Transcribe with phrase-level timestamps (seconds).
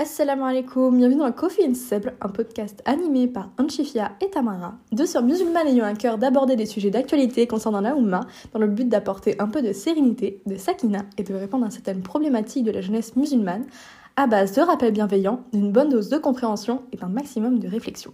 [0.00, 5.06] Assalamu alaikum, bienvenue dans Coffee and Sable, un podcast animé par Anchifia et Tamara, deux
[5.06, 8.20] sœurs musulmanes ayant un cœur d'aborder des sujets d'actualité concernant la Oumma,
[8.52, 12.02] dans le but d'apporter un peu de sérénité, de sakina et de répondre à certaines
[12.02, 13.66] problématiques de la jeunesse musulmane,
[14.14, 18.12] à base de rappels bienveillants, d'une bonne dose de compréhension et d'un maximum de réflexion.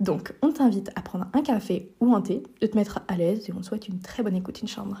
[0.00, 3.48] Donc, on t'invite à prendre un café ou un thé, de te mettre à l'aise
[3.48, 4.98] et on te souhaite une très bonne écoute, Inch'Allah.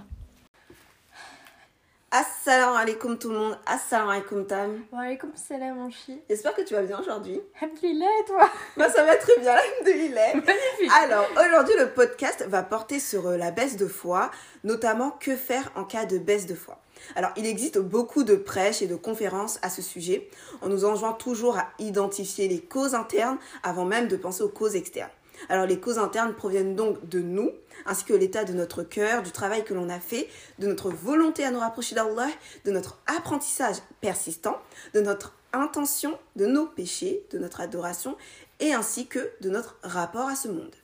[2.12, 4.84] Assalamu alaikum tout le monde, assalamu alaikum Tam.
[4.92, 6.22] Wa alaikum salam mon chi.
[6.30, 7.40] J'espère que tu vas bien aujourd'hui.
[7.60, 8.48] Alhamdulillah et toi?
[8.76, 10.34] Moi ça va très bien, alhamdulillah.
[10.34, 14.30] Magnifique Alors aujourd'hui le podcast va porter sur euh, la baisse de foi,
[14.62, 16.78] notamment que faire en cas de baisse de foi.
[17.16, 20.30] Alors il existe beaucoup de prêches et de conférences à ce sujet.
[20.62, 24.76] On nous enjoint toujours à identifier les causes internes avant même de penser aux causes
[24.76, 25.10] externes.
[25.48, 27.50] Alors les causes internes proviennent donc de nous,
[27.84, 31.44] ainsi que l'état de notre cœur, du travail que l'on a fait, de notre volonté
[31.44, 32.28] à nous rapprocher d'Allah,
[32.64, 34.56] de notre apprentissage persistant,
[34.94, 38.16] de notre intention, de nos péchés, de notre adoration,
[38.60, 40.74] et ainsi que de notre rapport à ce monde.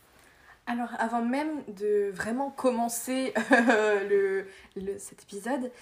[0.66, 4.44] Alors, avant même de vraiment commencer euh,
[4.76, 5.72] le, cet épisode,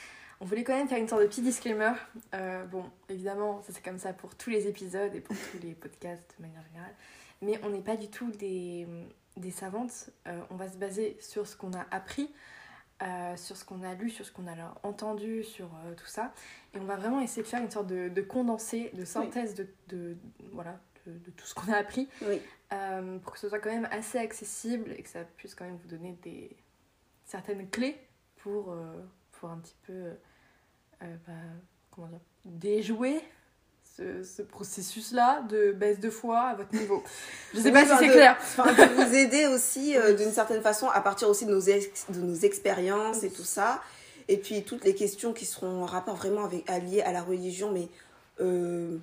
[0.40, 1.92] on voulait quand même faire une sorte de petit disclaimer.
[2.34, 5.74] Euh, bon, évidemment, ça c'est comme ça pour tous les épisodes et pour tous les
[5.74, 6.94] podcasts de manière générale.
[7.42, 8.86] Mais on n'est pas du tout des,
[9.36, 10.10] des savantes.
[10.26, 12.30] Euh, on va se baser sur ce qu'on a appris,
[13.02, 16.32] euh, sur ce qu'on a lu, sur ce qu'on a entendu, sur euh, tout ça.
[16.74, 19.66] Et on va vraiment essayer de faire une sorte de, de condensé, de synthèse de,
[19.88, 20.16] de-
[20.52, 22.40] voilà, de- tout ce qu'on a appris Oui.
[23.22, 25.88] pour que ce soit quand même assez accessible et que ça puisse quand même vous
[25.88, 26.54] donner des
[27.24, 27.96] certaines clés
[28.36, 28.76] pour,
[29.32, 30.10] pour un petit peu
[31.00, 31.32] bah,
[31.90, 33.20] comment dire, déjouer
[33.96, 37.02] ce, ce processus-là de baisse de foi à votre niveau.
[37.54, 38.36] Je sais pas si c'est clair.
[38.56, 42.20] De vous aider aussi euh, d'une certaine façon à partir aussi de nos, ex- de
[42.20, 43.82] nos expériences et tout ça.
[44.28, 47.22] Et puis toutes les questions qui seront en rapport vraiment avec, à- liées à la
[47.22, 47.88] religion, mais
[48.40, 48.96] euh,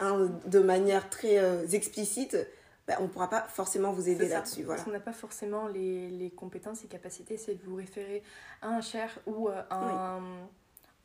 [0.00, 2.36] hein, de manière très euh, explicite,
[2.86, 4.62] bah, on ne pourra pas forcément vous aider là-dessus.
[4.62, 4.76] Voilà.
[4.76, 8.22] Parce qu'on n'a pas forcément les, les compétences et capacités, c'est de vous référer
[8.60, 9.76] à un cher ou euh, à
[10.16, 10.22] un,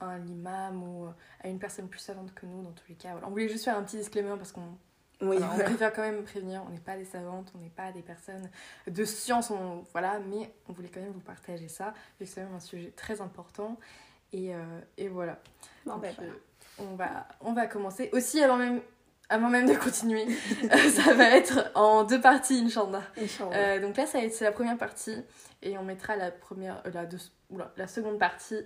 [0.01, 1.11] un imam ou euh,
[1.43, 3.11] à une personne plus savante que nous dans tous les cas.
[3.11, 3.27] Voilà.
[3.27, 4.77] On voulait juste faire un petit disclaimer parce qu'on
[5.21, 7.91] Oui, voilà, on préfère quand même prévenir, on n'est pas des savantes, on n'est pas
[7.91, 8.49] des personnes
[8.87, 12.41] de science, on, voilà, mais on voulait quand même vous partager ça, vu que c'est
[12.41, 13.77] quand même un sujet très important.
[14.31, 14.59] Et, euh,
[14.97, 15.39] et voilà.
[15.85, 16.31] Bon, Donc, ben, voilà.
[16.31, 16.35] euh,
[16.79, 18.09] on, va, on va commencer.
[18.13, 18.79] Aussi, avant même,
[19.27, 20.25] avant même de continuer,
[20.91, 23.01] ça va être en deux parties, Inch'Allah.
[23.19, 23.57] Inch'Allah.
[23.57, 25.17] Euh, donc là, ça va être- c'est la première partie
[25.61, 27.17] et on mettra la, première, la, deux-
[27.49, 28.59] oula, la seconde partie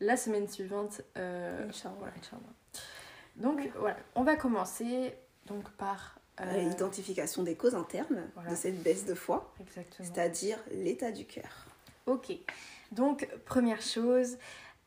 [0.00, 1.02] la semaine suivante.
[1.16, 1.94] euh, Inch'Allah.
[1.98, 2.52] voilà, Inch'Allah.
[3.36, 5.14] Donc voilà, on va commencer
[5.46, 6.18] donc par...
[6.40, 8.50] euh, Euh, L'identification des causes internes voilà.
[8.50, 10.08] de cette baisse de foi, exactement.
[10.08, 11.66] c'est-à-dire l'état du cœur.
[12.06, 12.32] Ok,
[12.92, 14.36] donc première chose,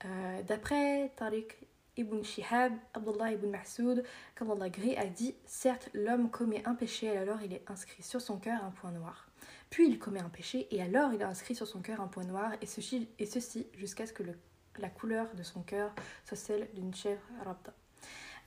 [0.06, 1.48] euh, d'après Tariq
[1.96, 4.04] ibn Shihab, Abdullah ibn Mahsoud,
[4.36, 8.20] qu'Allah gré a dit Certes, l'homme commet un péché, et alors il est inscrit sur
[8.20, 9.30] son cœur un point noir.
[9.70, 12.26] Puis il commet un péché, et alors il a inscrit sur son cœur un point
[12.26, 14.38] noir, et ceci, et ceci jusqu'à ce que le-
[14.80, 15.94] la couleur de son cœur
[16.26, 17.74] soit celle d'une chèvre rabda.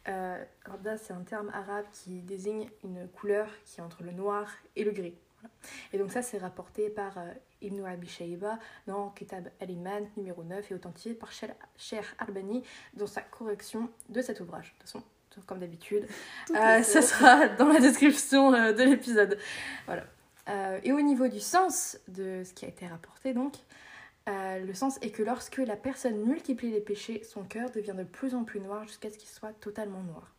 [0.08, 4.48] Euh, rabda, c'est un terme arabe qui désigne une couleur qui est entre le noir
[4.76, 5.16] et le gris.
[5.40, 5.52] Voilà.
[5.92, 10.70] Et donc ça, c'est rapporté par euh, Ibn Abi Shayba dans Kitab al-Iman numéro 9
[10.70, 12.62] et authentifié par Cher Albani
[12.94, 14.66] dans sa correction de cet ouvrage.
[14.66, 15.02] De toute façon,
[15.46, 16.06] comme d'habitude,
[16.50, 19.38] euh, ça sera dans la description euh, de l'épisode.
[19.86, 20.04] Voilà.
[20.84, 23.54] Et au niveau du sens de ce qui a été rapporté, donc,
[24.28, 28.04] euh, le sens est que lorsque la personne multiplie les péchés, son cœur devient de
[28.04, 30.32] plus en plus noir jusqu'à ce qu'il soit totalement noir.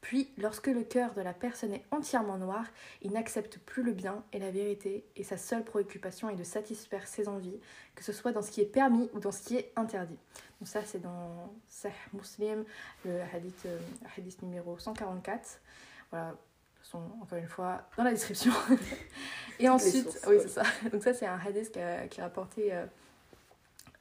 [0.00, 2.64] Puis, lorsque le cœur de la personne est entièrement noir,
[3.02, 7.06] il n'accepte plus le bien et la vérité, et sa seule préoccupation est de satisfaire
[7.08, 7.58] ses envies,
[7.96, 10.18] que ce soit dans ce qui est permis ou dans ce qui est interdit.
[10.60, 12.64] Donc ça, c'est dans Sahih Muslim,
[13.04, 13.78] le hadith, euh,
[14.16, 15.60] hadith numéro 144.
[16.10, 16.40] Voilà, de toute
[16.84, 18.52] façon, encore une fois, dans la description.
[19.58, 20.42] et ensuite, sources, oui, ouais.
[20.42, 20.62] c'est ça.
[20.92, 22.86] Donc ça, c'est un hadith qui, a- qui est rapporté euh,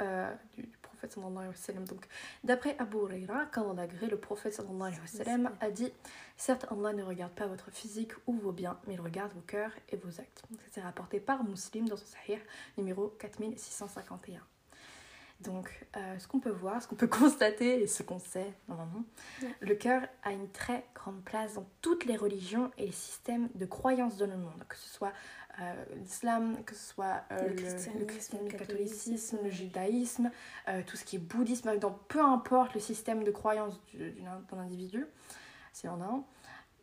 [0.02, 1.86] euh, du, du prophète sallallahu alayhi wa sallam.
[1.86, 2.08] Donc,
[2.44, 5.92] d'après Abu Huraira, quand on a gré, le prophète sallallahu alayhi wa sallam a dit
[6.36, 9.74] Certes, Allah ne regarde pas votre physique ou vos biens, mais il regarde vos cœurs
[9.90, 10.44] et vos actes.
[10.72, 12.40] C'est rapporté par Muslim dans son Sahih
[12.78, 14.42] numéro 4651.
[15.42, 19.04] Donc, euh, ce qu'on peut voir, ce qu'on peut constater et ce qu'on sait normalement,
[19.44, 19.54] Ouais.
[19.60, 23.66] le cœur a une très grande place dans toutes les religions et les systèmes de
[23.66, 25.14] croyances dans le monde, que ce soit
[25.60, 29.50] euh, l'islam, que ce soit euh, Le le, christianisme, le christianisme, le le catholicisme, le
[29.52, 30.32] judaïsme,
[30.88, 35.06] tout ce qui est bouddhisme, dans peu importe le système de croyance d'un individu,
[35.74, 36.24] s'il y en a un,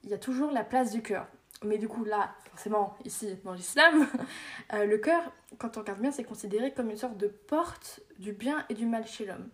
[0.04, 1.26] il y a toujours la place du cœur.
[1.62, 4.06] Mais du coup, là, forcément, ici, dans l'islam,
[4.74, 5.22] euh, le cœur,
[5.58, 8.86] quand on regarde bien, c'est considéré comme une sorte de porte du bien et du
[8.86, 9.48] mal chez l'homme.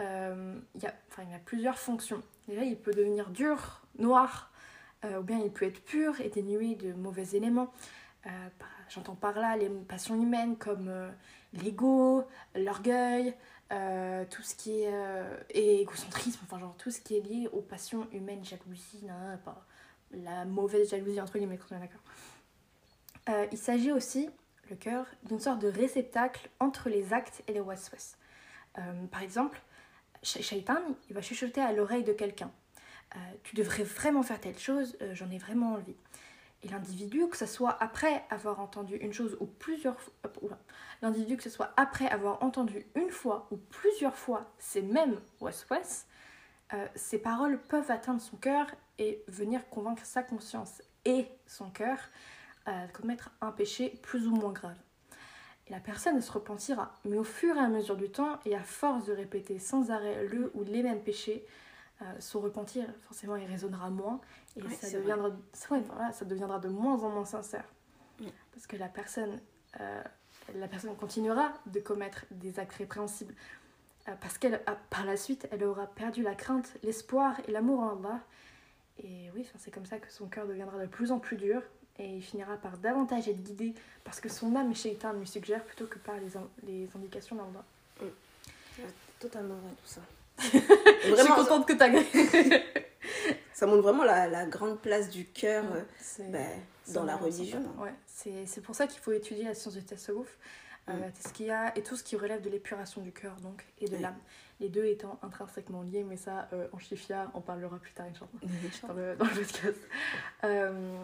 [0.00, 2.22] Euh, il y a- plusieurs fonctions.
[2.48, 4.50] Déjà, il peut devenir dur noir,
[5.04, 7.72] euh, ou bien il peut être pur et dénué de mauvais éléments.
[8.26, 8.30] Euh,
[8.88, 10.90] J'entends par là les passions humaines comme
[11.54, 13.34] l'ego, l'orgueil,
[13.70, 14.92] tout ce qui est
[15.48, 19.64] et égocentrisme, enfin genre tout ce qui est lié aux passions humaines, jalousie, nan, pas
[20.12, 22.00] la mauvaise jalousie entre guillemets, qu'on est d'accord.
[23.28, 24.28] Euh, il s'agit aussi,
[24.70, 28.16] le cœur, d'une sorte de réceptacle entre les actes et les waswas.
[28.78, 29.60] Euh, par exemple,
[30.22, 32.50] Sha- Shaitan, il va chuchoter à l'oreille de quelqu'un.
[33.14, 35.96] Euh, tu devrais vraiment faire telle chose, euh, j'en ai vraiment envie.
[36.64, 40.58] Et l'individu, que ce soit après avoir entendu une chose ou plusieurs fois,
[41.02, 46.06] l'individu, que ce soit après avoir entendu une fois ou plusieurs fois ces mêmes waswas,
[46.74, 48.66] euh, ces paroles peuvent atteindre son cœur
[48.98, 51.98] et venir convaincre sa conscience et son cœur
[52.68, 54.76] euh, de commettre un péché plus ou moins grave.
[55.66, 58.56] Et la personne elle se repentira, mais au fur et à mesure du temps et
[58.56, 61.46] à force de répéter sans arrêt le ou les mêmes péchés,
[62.02, 64.20] euh, son repentir, forcément, il résonnera moins
[64.56, 65.28] et ça, deviendra,
[65.70, 67.64] ouais, voilà, ça deviendra de moins en moins sincère.
[68.20, 68.26] Mm.
[68.52, 69.40] Parce que la personne,
[69.80, 70.02] euh,
[70.54, 73.61] la personne continuera de commettre des actes répréhensibles euh,
[74.20, 77.96] parce qu'elle, a- par la suite, elle aura perdu la crainte, l'espoir et l'amour en
[77.98, 78.20] Allah.
[79.02, 81.62] Et oui, c'est comme ça que son cœur deviendra de plus en plus dur
[81.98, 85.86] et il finira par davantage être guidé parce que son âme shaitan lui suggère plutôt
[85.86, 87.64] que par les, in- les indications d'Allah.
[89.20, 90.00] Totalement vrai tout ça.
[90.42, 91.90] Je suis contente que t'as
[93.52, 96.38] ça montre vraiment la, la grande place du cœur euh, C'est- bah,
[96.92, 97.62] dans la religion.
[97.62, 97.82] sympa.
[97.84, 97.94] Ouais,
[98.46, 100.36] c'est pour ça qu'il faut étudier la science du tasawwuf,
[100.88, 101.00] euh, Mm.
[101.00, 104.18] la teskiyya et tout ce qui relève de l'épuration du cœur donc et de l'âme.
[104.60, 108.06] Les deux étant intrinsèquement liés, mais ça, euh, en chifia, on parlera plus tard.
[108.42, 108.50] Mhm.
[108.88, 109.80] dans le, dans le podcast.
[110.44, 110.96] Euh,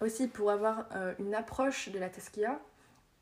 [0.00, 2.60] aussi, pour avoir euh, une approche de la Teskia,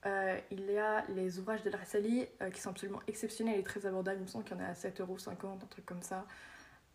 [0.05, 3.87] euh, il y a les ouvrages de l'Arsali euh, qui sont absolument exceptionnels et très
[3.87, 4.19] abordables.
[4.21, 6.25] Il me semble qu'il y en a à 7,50€, un truc comme ça.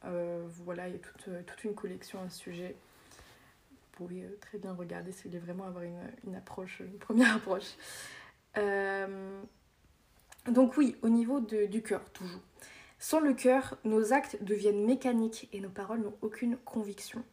[0.04, 2.76] Voilà, il y a toute, toute une collection à ce sujet.
[3.72, 7.36] Vous pouvez très bien regarder si vous voulez vraiment avoir une, une approche, une première
[7.38, 7.76] approche.
[8.58, 9.42] Euh,
[10.48, 12.42] donc oui, au niveau du cœur, toujours.
[13.00, 17.24] Sans le cœur, nos actes deviennent mécaniques et nos paroles n'ont aucune conviction.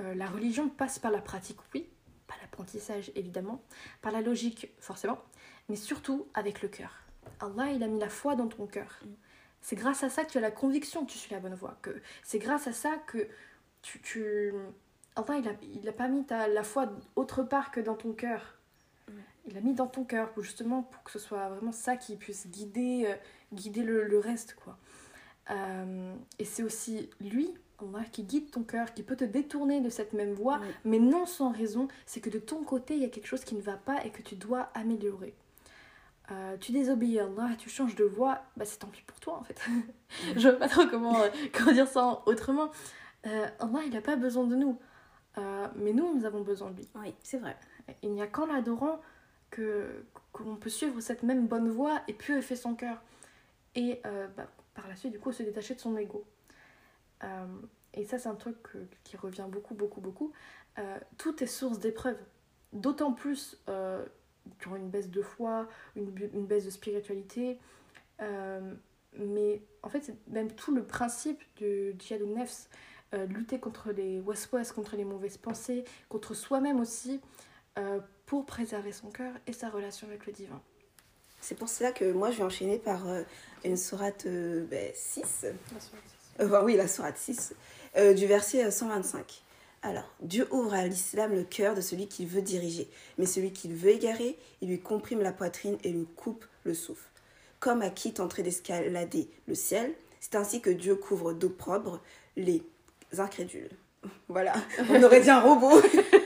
[0.00, 1.88] Euh, la religion passe par la pratique, oui,
[2.26, 3.62] par l'apprentissage évidemment,
[4.02, 5.18] par la logique forcément,
[5.68, 6.90] mais surtout avec le cœur.
[7.40, 9.00] Allah, il a mis la foi dans ton cœur.
[9.60, 11.78] C'est grâce à ça que tu as la conviction que tu suis la bonne voie.
[12.22, 13.28] C'est grâce à ça que
[13.82, 14.52] tu, tu...
[15.16, 18.12] Allah, il a, il a pas mis ta, la foi autre part que dans ton
[18.12, 18.53] cœur.
[19.46, 22.16] Il l'a mis dans ton cœur pour justement pour que ce soit vraiment ça qui
[22.16, 23.14] puisse guider, euh,
[23.52, 24.78] guider le, le reste quoi.
[25.50, 27.52] Euh, et c'est aussi lui,
[27.82, 30.68] Allah, qui guide ton cœur, qui peut te détourner de cette même voie, Oui.
[30.84, 31.88] mais non sans raison.
[32.06, 34.10] C'est que de ton côté, il y a quelque chose qui ne va pas et
[34.10, 35.34] que tu dois améliorer.
[36.30, 39.34] Euh, tu désobéis à Allah, tu changes de voie, bah c'est tant pis pour toi
[39.38, 39.60] en fait.
[40.36, 41.18] Je vois pas trop comment,
[41.52, 42.70] comment dire ça autrement.
[43.24, 44.78] Allah, il n'a pas besoin de nous.
[45.76, 46.88] Mais nous, nous avons besoin de lui.
[46.94, 47.56] Oui, c'est vrai.
[48.02, 49.00] Il n'y a qu'en l'adorant
[50.32, 53.02] qu'on peut suivre cette même bonne voie et purifier son cœur.
[53.74, 56.24] Et euh, bah, par la suite, du coup, se détacher de son ego.
[57.22, 57.46] Euh,
[57.92, 58.56] et ça, c'est un truc
[59.04, 60.32] qui revient beaucoup, beaucoup, beaucoup.
[60.78, 62.18] Euh, tout est source d'épreuves.
[62.72, 63.62] D'autant plus
[64.58, 67.60] durant une baisse de foi, une, baisse de spiritualité.
[68.18, 72.68] Mais en fait, c'est même tout le principe du djihad ou nefs.
[73.28, 77.20] lutter contre les waswas, contre les mauvaises pensées, contre soi-même aussi,
[78.26, 80.60] pour préserver son cœur et sa relation avec le divin.
[81.40, 83.22] C'est pour cela que moi je vais enchaîner par euh,
[83.64, 85.22] une sourate euh, ben, 6.
[85.44, 85.52] Euh,
[86.40, 87.54] Enfin, oui, la sourate 6,
[87.96, 89.42] euh, du verset euh, 125.
[89.82, 92.88] Alors, Dieu ouvre à l'islam le cœur de celui qu'il veut diriger,
[93.18, 97.06] mais celui qu'il veut égarer, il lui comprime la poitrine et lui coupe le souffle.
[97.60, 102.00] Comme à qui tenterait d'escalader le ciel, c'est ainsi que Dieu couvre d'opprobre
[102.36, 102.62] les
[103.18, 103.70] incrédules.
[104.28, 104.54] Voilà,
[104.90, 105.80] on aurait dit un robot.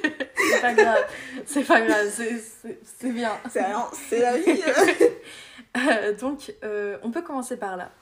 [0.58, 1.06] C'est pas grave,
[1.46, 3.32] c'est pas grave, c'est- bien.
[3.50, 3.64] C'est
[4.08, 4.62] c'est la vie.
[5.76, 7.92] Euh, donc, euh, on peut commencer par là.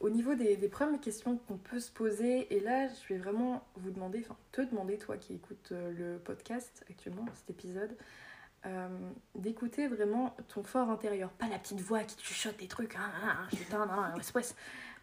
[0.00, 3.64] Au niveau des, des premières questions qu'on peut se poser, et là, je vais vraiment
[3.76, 7.94] vous demander, enfin, te demander, toi qui écoutes euh, le podcast actuellement, cet épisode,
[8.66, 8.88] euh,
[9.34, 11.30] d'écouter vraiment ton fort intérieur.
[11.30, 14.02] Pas la petite voix qui te chuchote des trucs, hein, hein, hein, putain, non, non,
[14.14, 14.42] ouais, ouais.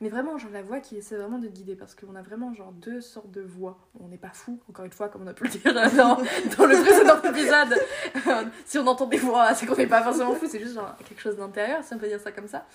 [0.01, 2.53] Mais vraiment, genre la voix qui essaie vraiment de te guider, parce qu'on a vraiment
[2.53, 3.79] genre deux sortes de voix.
[4.00, 6.15] On n'est pas fou, encore une fois, comme on a pu le dire euh, dans,
[6.15, 8.53] dans le précédent épisode.
[8.65, 11.22] si on entend des voix, c'est qu'on n'est pas forcément fou, c'est juste genre quelque
[11.22, 12.65] chose d'intérieur, si on peut dire ça comme ça.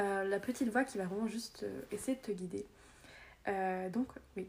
[0.00, 2.66] Euh, la petite voix qui va vraiment juste euh, essayer de te guider.
[3.48, 4.48] Euh, donc, oui.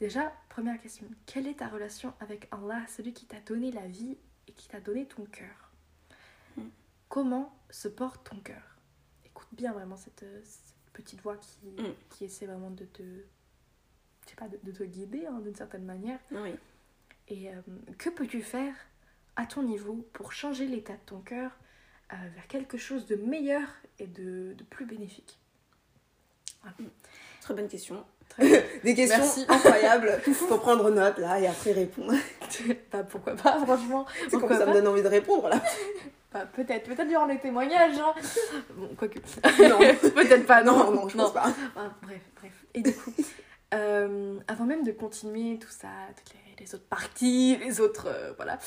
[0.00, 1.06] Déjà, première question.
[1.26, 4.80] Quelle est ta relation avec Allah, celui qui t'a donné la vie et qui t'a
[4.80, 5.72] donné ton cœur?
[6.56, 6.68] Mm.
[7.08, 8.78] Comment se porte ton cœur?
[9.24, 11.94] Écoute bien vraiment cette, euh, cette petite voix qui, Mm.
[12.10, 15.84] qui essaie vraiment de te je sais pas, de, de te guider hein, d'une certaine
[15.84, 16.18] manière.
[16.32, 16.50] Oui.
[17.28, 17.52] Et euh,
[17.96, 18.74] que peux-tu faire
[19.36, 21.50] à ton niveau pour changer l'état de ton cœur
[22.12, 23.66] euh, vers quelque chose de meilleur
[23.98, 25.38] et de, de plus bénéfique?
[27.40, 28.04] Très bonne question.
[28.28, 29.46] Très Des questions Merci.
[29.48, 30.20] incroyables.
[30.34, 32.12] Faut prendre note là et après répondre.
[32.92, 35.62] bah, pourquoi pas, franchement C'est comme ça me pas donne envie de répondre là.
[36.32, 37.98] Bah, Peut-être, peut-être durant les témoignages.
[37.98, 38.14] Hein.
[38.76, 39.18] Bon, quoique.
[39.18, 39.78] Non.
[39.78, 40.76] peut-être pas, non.
[40.78, 41.52] non, non, je pense pas.
[41.76, 42.52] Ah, bref, bref.
[42.74, 43.12] Et du coup,
[43.74, 48.06] euh, avant même de continuer tout ça, toutes les, les autres parties, les autres.
[48.08, 48.58] euh, voilà.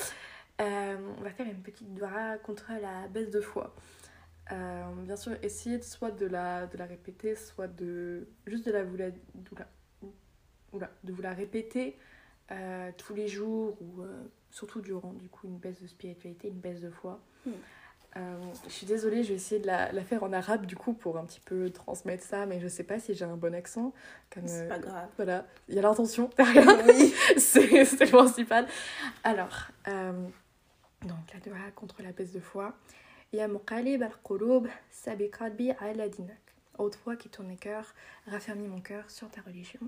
[0.60, 3.74] euh, on va faire une petite doigt contre la baisse de foi.
[4.50, 8.28] Bien sûr, essayer de- soit de la, de la répéter, soit de.
[8.46, 9.10] juste de la vous la.
[9.10, 9.16] de
[9.58, 9.68] la-
[10.74, 11.96] oula, de vous la répéter
[12.98, 14.02] tous les jours ou
[14.50, 17.20] surtout durant du coup une baisse de spiritualité, une baisse de foi.
[18.16, 20.92] Euh, je suis désolée, je vais essayer de la, la faire en arabe du coup
[20.92, 23.92] pour un petit peu transmettre ça, mais je sais pas si j'ai un bon accent.
[24.34, 25.08] C'est euh, pas grave.
[25.16, 27.14] Voilà, il y a l'intention derrière, Oui.
[27.38, 28.66] c'est le principal.
[29.24, 30.12] Alors, euh,
[31.02, 32.74] donc la doua contre la baisse de foi.
[33.32, 36.36] Ya muqalib al-qulub, sabi qalbi ala dinak.
[36.76, 37.94] Haute foi qui tourne les cœurs,
[38.26, 39.80] raffermis mon cœur sur ta religion.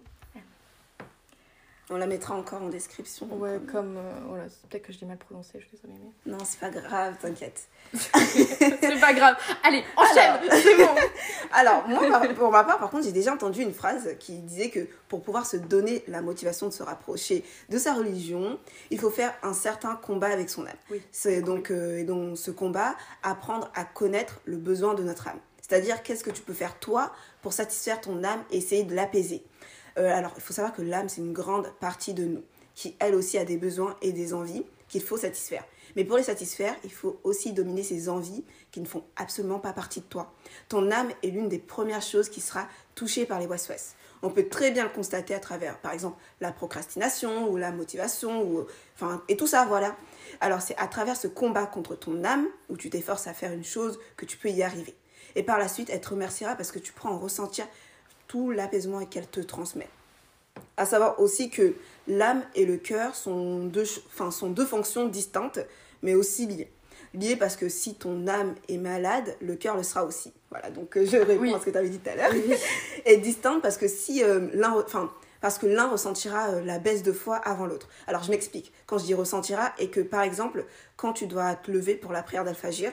[1.91, 3.29] On la mettra encore en description.
[3.33, 3.99] Ouais, comme.
[3.99, 5.95] euh, voilà, c'est peut-être que je l'ai mal prononcé, je suis désolée.
[6.25, 6.33] Mais...
[6.33, 7.69] Non, c'est pas grave, t'inquiète.
[7.93, 9.37] c'est pas grave.
[9.63, 10.41] Allez, enchaîne.
[10.51, 10.89] C'est bon
[11.53, 14.89] Alors, moi, pour ma part, par contre, j'ai déjà entendu une phrase qui disait que
[15.09, 18.59] pour pouvoir se donner la motivation de se rapprocher de sa religion,
[18.91, 20.73] il faut faire un certain combat avec son âme.
[20.91, 21.03] Oui.
[21.13, 25.41] C'est donc, euh, et donc ce combat, apprendre à connaître le besoin de notre âme.
[25.61, 29.45] C'est-à-dire, qu'est-ce que tu peux faire toi pour satisfaire ton âme et essayer de l'apaiser?
[29.99, 32.43] Euh, alors, il faut savoir que l'âme, c'est une grande partie de nous,
[32.75, 35.65] qui elle aussi a des besoins et des envies qu'il faut satisfaire.
[35.97, 39.73] Mais pour les satisfaire, il faut aussi dominer ces envies qui ne font absolument pas
[39.73, 40.33] partie de toi.
[40.69, 43.95] Ton âme est l'une des premières choses qui sera touchée par les waswas.
[44.23, 48.43] On peut très bien le constater à travers, par exemple, la procrastination ou la motivation,
[48.43, 49.95] ou, enfin, et tout ça, voilà.
[50.41, 53.65] Alors c'est à travers ce combat contre ton âme où tu t'efforces à faire une
[53.65, 54.97] chose que tu peux y arriver.
[55.37, 57.67] Et par la suite, elle te remerciera parce que tu prends en ressentir
[58.35, 59.87] tout l'apaisement qu'elle te transmet.
[60.77, 61.75] À savoir aussi que
[62.09, 65.65] l'âme et le cœur sont deux, enfin, sont deux fonctions distinctes,
[66.03, 66.69] mais aussi liées.
[67.15, 70.33] Liées parce que si ton âme est malade, le cœur le sera aussi.
[70.51, 71.55] Voilà, donc euh, je réponds Oui.
[71.55, 72.33] à ce que tu avais dit tout à l'heure.
[73.07, 77.05] Et distincte parce que si euh, l'un, enfin, parce que l'un ressentira euh, la baisse
[77.05, 77.89] de foi avant l'autre.
[78.09, 78.73] Alors je m'explique.
[78.87, 80.65] Quand je dis ressentira, et que par exemple,
[80.97, 82.91] quand tu dois te lever pour la prière d'Al-Fajr,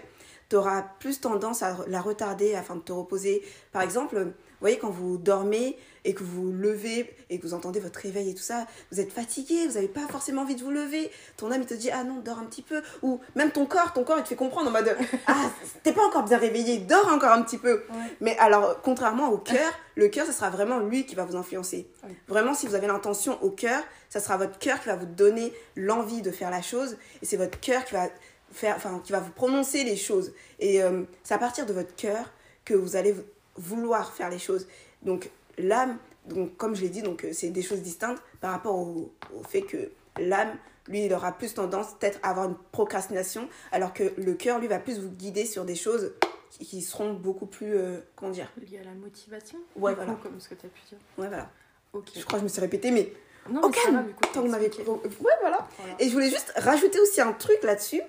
[0.50, 3.42] tu auras plus tendance à la retarder afin de te reposer.
[3.72, 7.80] Par exemple, voyez, quand vous dormez et que vous vous levez et que vous entendez
[7.80, 10.72] votre réveil et tout ça, vous êtes fatigué, vous n'avez pas forcément envie de vous
[10.72, 11.12] lever.
[11.38, 12.82] Ton âme, il te dit, ah non, dors un petit peu.
[13.02, 14.96] Ou même ton corps, ton corps, il te fait comprendre en mode,
[15.28, 15.50] ah,
[15.84, 17.84] t'es pas encore bien réveillé, dors encore un petit peu.
[18.20, 21.88] Mais alors, contrairement au cœur, le cœur, ce sera vraiment lui qui va vous influencer.
[22.28, 25.54] Vraiment, si vous avez l'intention au cœur, ça sera votre cœur qui va vous donner
[25.76, 26.98] l'envie de faire la chose.
[27.22, 28.08] Et c'est votre cœur qui va,
[28.52, 30.34] faire, enfin, qui va vous prononcer les choses.
[30.60, 32.32] Et euh, c'est à partir de votre cœur
[32.66, 33.16] que vous allez
[33.56, 34.68] vouloir faire les choses.
[35.04, 38.76] Donc, l'âme, donc, comme je l'ai dit, donc, euh, c'est des choses distinctes par rapport
[38.76, 40.56] au, au fait que l'âme,
[40.88, 44.68] lui, il aura plus tendance peut-être à avoir une procrastination, alors que le cœur, lui,
[44.68, 46.14] va plus vous guider sur des choses
[46.50, 50.18] qui, qui seront beaucoup plus, euh, comment dire, Lié à la motivation Ouais, coup, voilà.
[50.22, 50.98] Comme ce que tu as pu dire.
[51.18, 51.50] ouais, voilà.
[51.94, 52.10] Ok.
[52.16, 53.12] Je crois que je me suis répétée, mais
[53.50, 54.70] Non, Au mais grave, du coup, tant vous m'avez...
[54.70, 54.98] Ouais,
[55.42, 55.68] voilà.
[55.78, 55.96] Voilà.
[56.00, 58.02] Et je voulais juste rajouter aussi un truc là-dessus.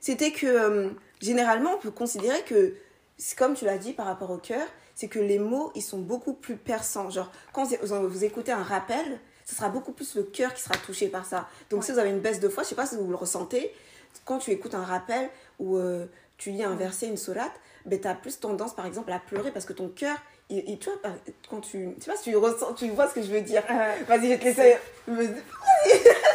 [0.00, 2.74] C'était que euh, généralement, on peut considérer que,
[3.36, 4.66] comme tu l'as dit par rapport au cœur,
[5.02, 7.10] c'est que les mots, ils sont beaucoup plus perçants.
[7.10, 11.08] Genre, quand vous, écoutez un rappel, ce sera beaucoup plus le cœur qui sera touché
[11.08, 11.48] par ça.
[11.70, 11.86] Donc, Ouais.
[11.86, 13.72] si vous avez une baisse de foi, je sais pas si vous le ressentez,
[14.24, 15.28] quand tu écoutes un rappel
[15.58, 16.06] ou euh,
[16.38, 17.50] tu lis un verset, une sourate,
[17.84, 20.16] ben, tu as plus tendance, par exemple, à pleurer parce que ton cœur,
[20.50, 21.00] il, il- tu vois,
[21.50, 21.88] quand tu.
[21.96, 23.64] Tu sais pas si tu ressens, tu vois ce que je veux dire.
[23.68, 24.76] Euh, Vas-y, je vais te laisser.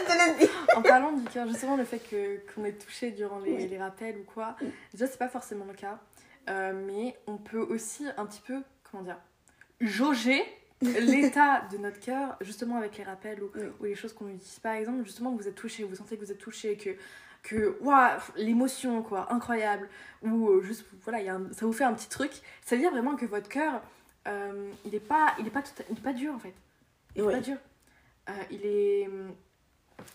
[0.09, 3.67] Je en parlant du cœur, justement, le fait que qu'on est touché durant les, Oui.
[3.67, 4.55] les rappels ou quoi,
[4.93, 5.97] déjà, c'est pas forcément le cas.
[6.49, 9.17] Euh, mais on peut aussi un petit peu, comment dire,
[9.81, 10.41] jauger
[10.81, 13.61] l'état de notre cœur, justement avec les rappels ou, Oui.
[13.79, 14.59] ou les choses qu'on nous dit.
[14.61, 16.91] Par exemple, justement, vous êtes touché, vous sentez que vous êtes touché, que,
[17.43, 19.89] que waouh, l'émotion, quoi, incroyable,
[20.21, 22.31] ou euh, juste, voilà, il y a un- ça vous fait un petit truc.
[22.63, 23.81] Ça veut dire vraiment que votre cœur,
[24.27, 26.53] euh, il est pas, il est pas, tout- il est pas dur en fait.
[27.15, 27.33] Il est Oui.
[27.33, 27.57] pas dur.
[28.29, 29.09] Euh, il est.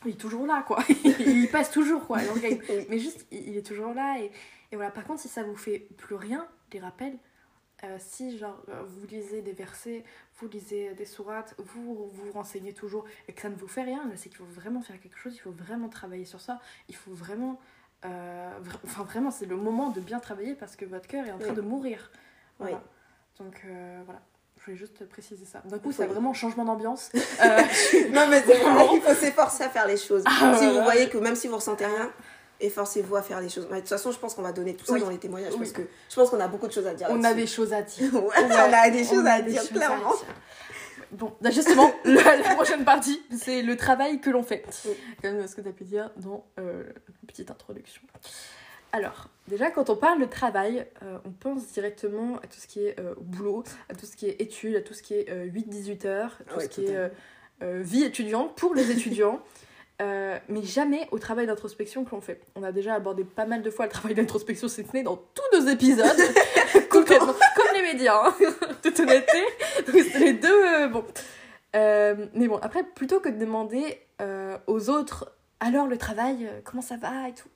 [0.04, 0.78] Il est toujours là, quoi.
[1.18, 2.18] il passe toujours, quoi.
[2.88, 4.18] Mais juste, il il est toujours là.
[4.20, 4.30] Et,
[4.72, 7.16] et voilà, par contre, si ça vous fait plus rien, les rappels,
[7.84, 10.04] euh, si genre euh, vous lisez des versets,
[10.40, 14.02] vous lisez des sourates, vous vous renseignez toujours et que ça ne vous fait rien,
[14.16, 17.12] c'est qu'il faut vraiment faire quelque chose, il faut vraiment travailler sur ça, il faut
[17.12, 17.60] vraiment.
[18.04, 21.32] euh, vra- enfin, vraiment, c'est le moment de bien travailler parce que votre cœur est
[21.32, 21.54] en train Oui.
[21.56, 22.10] de mourir.
[22.58, 22.76] Voilà.
[22.76, 23.44] Oui.
[23.44, 24.20] Donc, euh, voilà.
[24.58, 25.60] je voulais juste préciser ça.
[25.66, 26.08] D'un coup, c'est Oui.
[26.12, 27.10] vraiment changement d'ambiance.
[27.42, 27.58] Euh,
[28.10, 30.22] Non, mais c'est vrai, il faut s'efforcer à faire les choses.
[30.26, 32.12] Ah, si vous voyez que même si vous ressentez rien,
[32.64, 33.66] efforcez-vous à faire les choses.
[33.70, 35.00] Mais de toute façon, je pense qu'on va donner tout ça Oui.
[35.00, 35.58] dans les témoignages Oui.
[35.60, 37.08] parce que je pense qu'on a beaucoup de choses à dire.
[37.10, 38.12] on a des choses à dire.
[38.14, 40.10] Ouais, Ouais, on a des choses a à des dire, choses clairement.
[40.14, 40.26] dire.
[41.12, 44.64] Bon, bah, justement, la, la prochaine partie, c'est le travail que l'on fait.
[44.86, 44.92] Oui.
[45.22, 46.84] Comme ce que tu as pu dire dans euh,
[47.20, 48.02] une petite introduction.
[48.92, 52.84] Alors, déjà, quand on parle de travail, euh, on pense directement à tout ce qui
[52.86, 55.46] est euh, boulot, à tout ce qui est études, à tout ce qui est euh,
[55.46, 57.08] 8-18 heures, tout Ouais, ce qui est euh,
[57.62, 59.40] euh, vie étudiante pour les étudiants.
[60.02, 62.40] Euh, mais jamais au travail d'introspection que l'on fait.
[62.56, 65.60] On a déjà abordé pas mal de fois le travail d'introspection, c'est né dans tous
[65.60, 66.06] nos épisodes,
[66.90, 68.34] complètement, comme les médias, hein,
[68.82, 69.42] toute honnêteté.
[69.86, 71.04] Donc les deux, euh, bon.
[71.76, 73.98] Euh, mais bon, après, plutôt que de demander
[74.68, 77.48] aux autres, alors le travail, comment ça va et tout,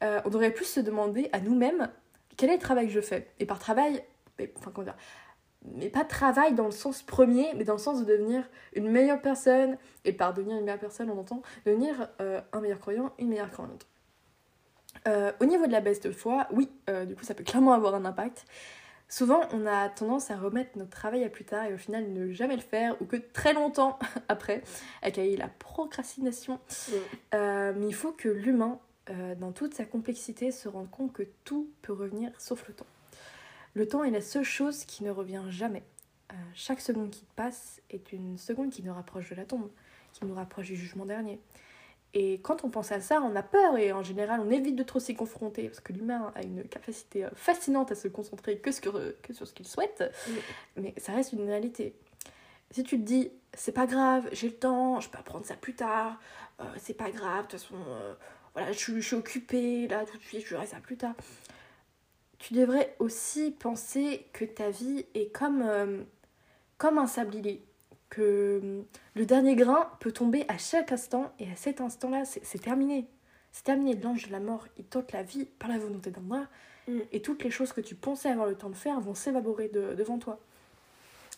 [0.00, 1.90] on devrait plus se demander à nous-mêmes
[2.38, 3.28] quel est le travail que je fais?
[3.38, 4.02] Et par travail,
[4.38, 4.96] mais, enfin comment dire,
[5.64, 9.20] mais pas travail dans le sens premier, mais dans le sens de devenir une meilleure
[9.20, 13.28] personne, et par devenir une meilleure personne, on entend devenir euh, un meilleur croyant, une
[13.28, 13.86] meilleure croyante.
[15.06, 17.72] Euh, au niveau de la baisse de foi, oui, euh, du coup ça peut clairement
[17.72, 18.44] avoir un impact.
[19.08, 22.30] Souvent, on a tendance à remettre notre travail à plus tard et au final ne
[22.32, 23.98] jamais le faire ou que très longtemps
[24.28, 24.62] après,
[25.02, 26.60] aka la procrastination.
[26.88, 27.72] Mm.
[27.76, 28.78] Mais il faut que l'humain,
[29.38, 32.86] dans toute sa complexité, se rende compte que tout peut revenir sauf le temps.
[33.74, 35.82] Le temps est la seule chose qui ne revient jamais.
[36.32, 39.70] Euh, chaque seconde qui passe est une seconde qui nous rapproche de la tombe,
[40.12, 41.40] qui nous rapproche du jugement dernier.
[42.12, 44.82] Et quand on pense à ça, on a peur et en général on évite de
[44.82, 48.72] trop s'y confronter parce que l'humain a une capacité euh, fascinante à se concentrer que
[48.72, 50.34] sur, que sur ce qu'il souhaite, Oui.
[50.76, 51.94] mais ça reste une réalité.
[52.72, 55.74] Si tu te dis, c'est pas grave, j'ai le temps, je peux apprendre ça plus
[55.74, 56.18] tard,
[56.60, 58.14] euh, c'est pas grave, de toute façon, euh,
[58.54, 61.14] voilà, je, suis- je suis occupée là tout de suite, je verrai ça plus tard.
[62.40, 66.02] Tu devrais aussi penser que ta vie est comme, euh,
[66.78, 67.62] comme un sablier,
[68.08, 68.82] que euh,
[69.14, 73.06] le dernier grain peut tomber à chaque instant et à cet instant-là, c'est c'est terminé.
[73.52, 76.48] C'est terminé, l'ange de la mort, il tente la vie par la volonté d'Allah
[76.88, 77.00] Mm.
[77.12, 79.94] et toutes les choses que tu pensais avoir le temps de faire vont s'évaporer de-
[79.94, 80.40] devant toi.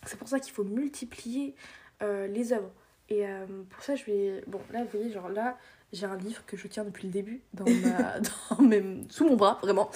[0.05, 1.53] C'est pour ça qu'il faut multiplier
[2.01, 2.71] euh, les œuvres.
[3.09, 4.41] Et euh, pour ça, je vais.
[4.47, 5.57] Bon, là, vous voyez, genre là,
[5.93, 8.19] j'ai un livre que je tiens depuis le début dans ma...
[8.49, 9.05] dans mes...
[9.09, 9.89] sous mon bras, vraiment.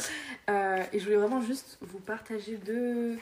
[0.49, 3.17] Euh, et je voulais vraiment juste vous partager deux.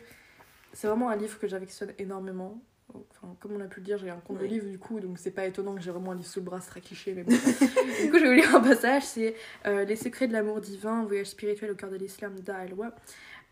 [0.73, 2.61] C'est vraiment un livre que j'affectionne énormément.
[2.93, 4.49] Enfin, comme on a pu le dire, j'ai un compte de Oui.
[4.49, 6.61] livre du coup, donc c'est pas étonnant que j'ai vraiment un livre sous le bras,
[6.61, 7.31] c'est très cliché, mais bon.
[8.01, 9.35] du coup, je vais vous lire un passage c'est
[9.65, 12.93] euh, Les secrets de l'amour divin, voyage spirituel au cœur de l'islam d'Aelwa.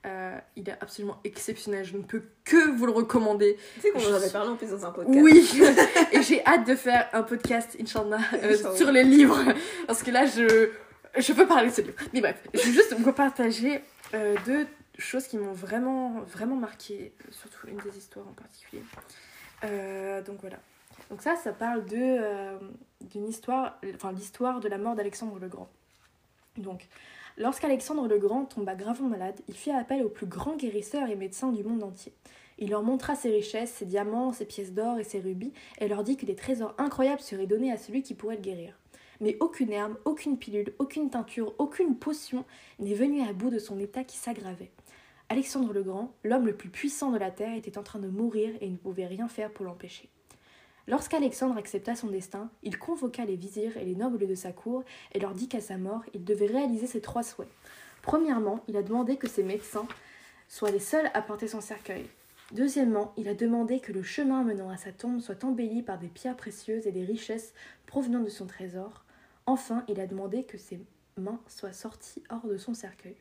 [0.06, 3.58] Euh, il est absolument exceptionnel, je ne peux que vous le recommander.
[3.76, 5.18] Tu sais qu'on en avait parlé en plus dans un podcast.
[5.22, 5.50] Oui,
[6.12, 8.76] et j'ai hâte de faire un podcast, Inch'Allah, euh, Inch'Allah.
[8.76, 9.42] sur les livres.
[9.88, 10.72] Parce que là, je,
[11.18, 11.96] je peux parler de ce livre.
[12.14, 13.82] Mais bref, je vais juste vous partager
[14.14, 18.84] euh, deux choses qui m'ont vraiment, vraiment marqué, surtout une des histoires en particulier.
[19.64, 20.58] Euh, donc voilà.
[21.10, 22.58] Donc ça, ça parle de euh,
[23.02, 25.70] d'une histoire, enfin l'histoire de la mort d'Alexandre le Grand.
[26.58, 26.88] Donc,
[27.38, 31.52] lorsqu'Alexandre le Grand tomba gravement malade, il fit appel aux plus grands guérisseurs et médecins
[31.52, 32.14] du monde entier.
[32.60, 36.04] Il leur montra ses richesses, ses diamants, ses pièces d'or et ses rubis, et leur
[36.04, 38.78] dit que des trésors incroyables seraient donnés à celui qui pourrait le guérir.
[39.22, 42.46] Mais aucune herbe, aucune pilule, aucune teinture, aucune potion
[42.80, 44.72] n'est venue à bout de son état qui s'aggravait.
[45.30, 48.52] Alexandre le Grand, l'homme le plus puissant de la terre, était en train de mourir
[48.62, 50.10] et ne pouvait rien faire pour l'empêcher.
[50.88, 55.20] Lorsqu'Alexandre accepta son destin, il convoqua les vizirs et les nobles de sa cour et
[55.20, 57.48] leur dit qu'à sa mort, il devait réaliser ses trois souhaits.
[58.02, 59.88] Premièrement, il a demandé que ses médecins
[60.50, 62.06] soient les seuls à porter son cercueil.
[62.52, 66.10] Deuxièmement, il a demandé que le chemin menant à sa tombe soit embelli par des
[66.10, 67.54] pierres précieuses et des richesses
[67.86, 69.06] provenant de son trésor.
[69.46, 70.82] Enfin, il a demandé que ses
[71.18, 73.16] mains soient sorties hors de son cercueil.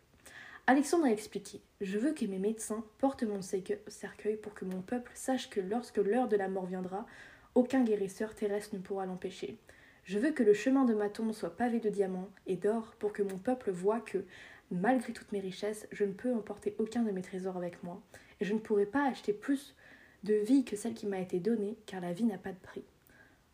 [0.66, 5.12] Alexandre a expliqué Je veux que mes médecins portent mon cercueil- pour que mon peuple
[5.14, 7.06] sache que lorsque l'heure de la mort viendra,
[7.54, 9.58] aucun guérisseur terrestre ne pourra l'empêcher.
[10.04, 13.12] Je veux que le chemin de ma tombe soit pavé de diamants et d'or pour
[13.12, 14.24] que mon peuple voie que,
[14.70, 18.02] malgré toutes mes richesses, je ne peux emporter aucun de mes trésors avec moi,
[18.40, 19.76] et je ne pourrai pas acheter plus
[20.24, 22.84] de vie que celle qui m'a été donnée, car la vie n'a pas de prix.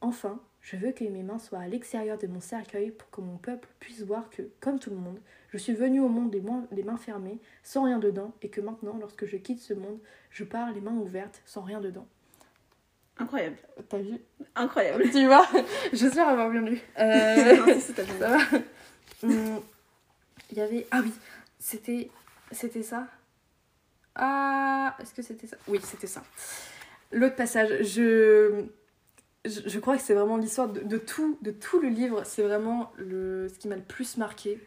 [0.00, 3.36] Enfin, je veux que mes mains soient à l'extérieur de mon cercueil pour que mon
[3.36, 5.18] peuple puisse voir que, comme tout le monde,
[5.50, 9.26] je suis venu au monde les, mains fermées, sans rien dedans, et que maintenant, lorsque
[9.26, 9.98] je quitte ce monde,
[10.30, 12.06] je pars les mains ouvertes, sans rien dedans.
[13.18, 13.56] Incroyable.
[13.88, 14.18] T'as vu
[14.54, 15.10] Incroyable.
[15.10, 15.46] Tu vois
[15.92, 16.80] J'espère avoir bien lu.
[16.98, 18.58] Euh, Non, si, si, t'as bien ça va
[19.24, 19.60] Hum,
[20.50, 20.86] Il y avait...
[20.90, 21.12] Ah oui,
[21.58, 22.10] c'était...
[22.52, 23.08] C'était ça
[24.14, 25.56] Ah, est-ce que c'était ça?
[25.66, 26.22] Oui, c'était ça.
[27.12, 28.64] L'autre passage, je...
[29.44, 29.60] je...
[29.66, 32.22] je crois que c'est vraiment l'histoire de, de tout, de tout le livre.
[32.24, 33.48] C'est vraiment le...
[33.48, 34.60] ce qui m'a le plus marqué.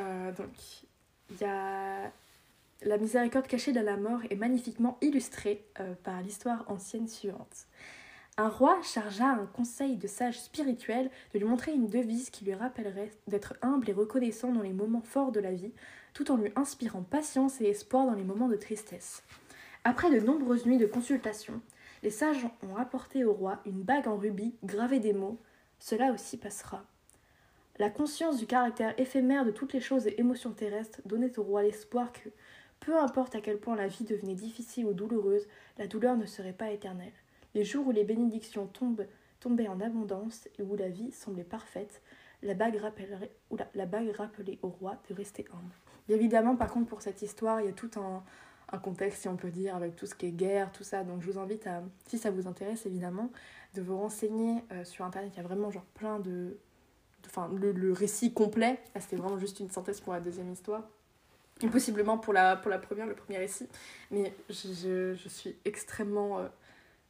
[0.00, 0.50] Euh, donc,
[1.30, 2.10] il y a...
[2.84, 7.66] la miséricorde cachée de la mort est magnifiquement illustrée euh, par l'histoire ancienne suivante.
[8.38, 12.54] Un roi chargea un conseil de sages spirituels de lui montrer une devise qui lui
[12.54, 15.72] rappellerait d'être humble et reconnaissant dans les moments forts de la vie,
[16.14, 19.22] tout en lui inspirant patience et espoir dans les moments de tristesse.
[19.84, 21.60] Après de nombreuses nuits de consultation,
[22.02, 25.38] les sages ont apporté au roi une bague en rubis gravée des mots
[25.78, 26.84] Cela aussi passera.
[27.78, 31.62] La conscience du caractère éphémère de toutes les choses et émotions terrestres donnait au roi
[31.62, 32.28] l'espoir que,
[32.82, 35.46] peu importe à quel point la vie devenait difficile ou douloureuse,
[35.78, 37.12] la douleur ne serait pas éternelle.
[37.54, 39.06] Les jours où les bénédictions tombent,
[39.40, 42.02] tombaient en abondance et où la vie semblait parfaite,
[42.42, 45.74] la bague, rappellerait, ou la, bague rappelait au roi de rester humble.
[46.08, 48.24] évidemment, par contre, pour cette histoire, il y a tout un,
[48.72, 51.04] un, contexte, si on peut dire, avec tout ce qui est guerre, tout ça.
[51.04, 53.30] Donc je vous invite à, si ça vous intéresse évidemment,
[53.74, 55.30] de vous renseigner euh, sur Internet.
[55.34, 56.58] Il y a vraiment genre plein de...
[57.26, 60.82] Enfin, le, le, récit complet, c'était vraiment juste une synthèse pour la deuxième histoire.
[61.70, 63.68] Possiblement pour la, pour la première, le premier récit.
[64.10, 66.38] Mais je, je, je suis extrêmement...
[66.38, 66.48] Euh,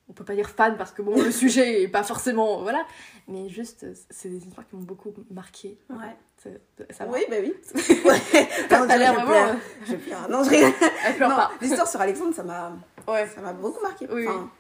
[0.09, 2.85] on peut pas dire fan parce que bon le sujet est pas forcément voilà.
[3.29, 5.79] Mais juste c'est des histoires qui m'ont beaucoup marqué.
[5.89, 6.51] Ouais.
[6.91, 7.55] Ça oui bah oui.
[8.05, 8.21] Ouais.
[8.69, 10.73] t'as l'air vraiment je pleure non je rigole.
[11.07, 11.53] Elle pleure non, pas.
[11.61, 12.73] l'histoire sur Alexandre ça m'a
[13.09, 13.27] ouais.
[13.29, 14.07] ça m'a beaucoup marqué.
[14.11, 14.51] Oui, enfin,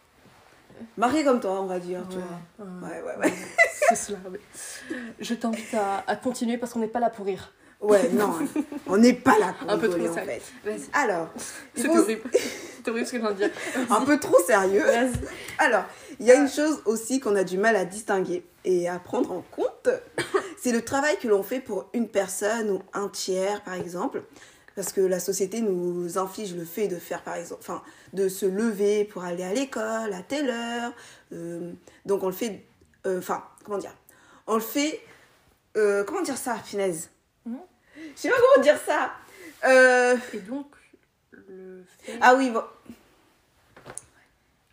[0.97, 2.23] marqué comme toi on va dire tu ouais.
[2.59, 2.89] vois.
[2.89, 3.03] ouais.
[3.03, 3.33] Ouais ouais
[3.89, 4.39] c'est cela mais...
[5.19, 8.33] je t'invite à, à continuer parce qu'on n'est pas là pour rire ouais non
[8.87, 10.43] on n'est pas là pour un peu rigoler, trop en fait
[10.93, 11.29] alors
[11.75, 12.23] c'est faut- horrible
[12.85, 13.51] c'est horrible ce que je viens de dire
[13.91, 14.83] un peu trop sérieux.
[15.59, 15.85] Alors,
[16.19, 19.31] il y a une chose aussi qu'on a du mal à distinguer et à prendre
[19.31, 19.89] en compte.
[20.61, 24.23] C'est le travail que l'on fait pour une personne ou un tiers, par exemple.
[24.75, 27.83] Parce que la société nous inflige le fait de faire, par exemple, enfin,
[28.15, 30.93] de se lever pour aller à l'école à telle heure.
[31.33, 31.71] Euh,
[32.05, 32.65] donc, on le fait,
[33.07, 33.95] euh, enfin, comment dire?
[34.49, 35.01] On le fait,
[35.77, 37.11] euh, comment dire ça, finesse?
[38.17, 39.13] Je sais pas comment dire ça.
[39.65, 40.67] Euh, et donc
[41.31, 42.63] le fait ah oui, bon,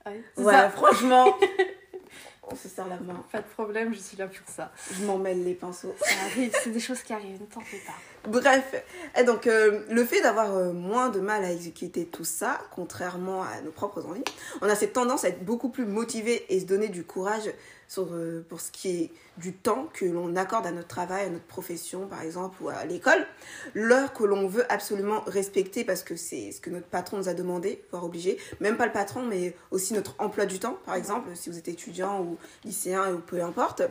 [0.06, 0.69] Ouais, c'est ouais, ça.
[0.71, 1.38] franchement,
[2.43, 3.23] on se serre la main.
[3.32, 5.93] pas de problème je suis là pour ça Je m'en mêle les pinceaux.
[6.02, 7.93] ça arrive c'est des choses qui arrivent ne t'en fais pas
[8.27, 8.75] Bref,
[9.17, 13.43] et donc euh, le fait d'avoir euh, moins de mal à exécuter tout ça, contrairement
[13.43, 14.23] à nos propres envies,
[14.62, 17.49] on a cette tendance à être beaucoup plus motivé et se donner du courage
[17.88, 21.29] sur, euh, pour ce qui est du temps que l'on accorde à notre travail, à
[21.29, 23.25] notre profession par exemple, ou à l'école,
[23.73, 27.34] l'heure que l'on veut absolument respecter parce que c'est ce que notre patron nous a
[27.34, 31.29] demandé, voire obligé, même pas le patron, mais aussi notre emploi du temps par exemple,
[31.36, 33.82] si vous êtes étudiant ou lycéen ou peu importe.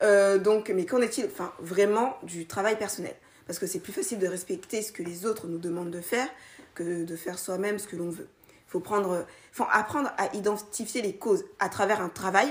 [0.00, 3.16] Donc, mais qu'en est-il enfin, vraiment du travail personnel?
[3.46, 6.28] Parce que c'est plus facile de respecter ce que les autres nous demandent de faire
[6.74, 8.28] que de faire soi-même ce que l'on veut.
[8.48, 12.48] Il faut, prendre, faut apprendre à identifier les causes à travers un travail,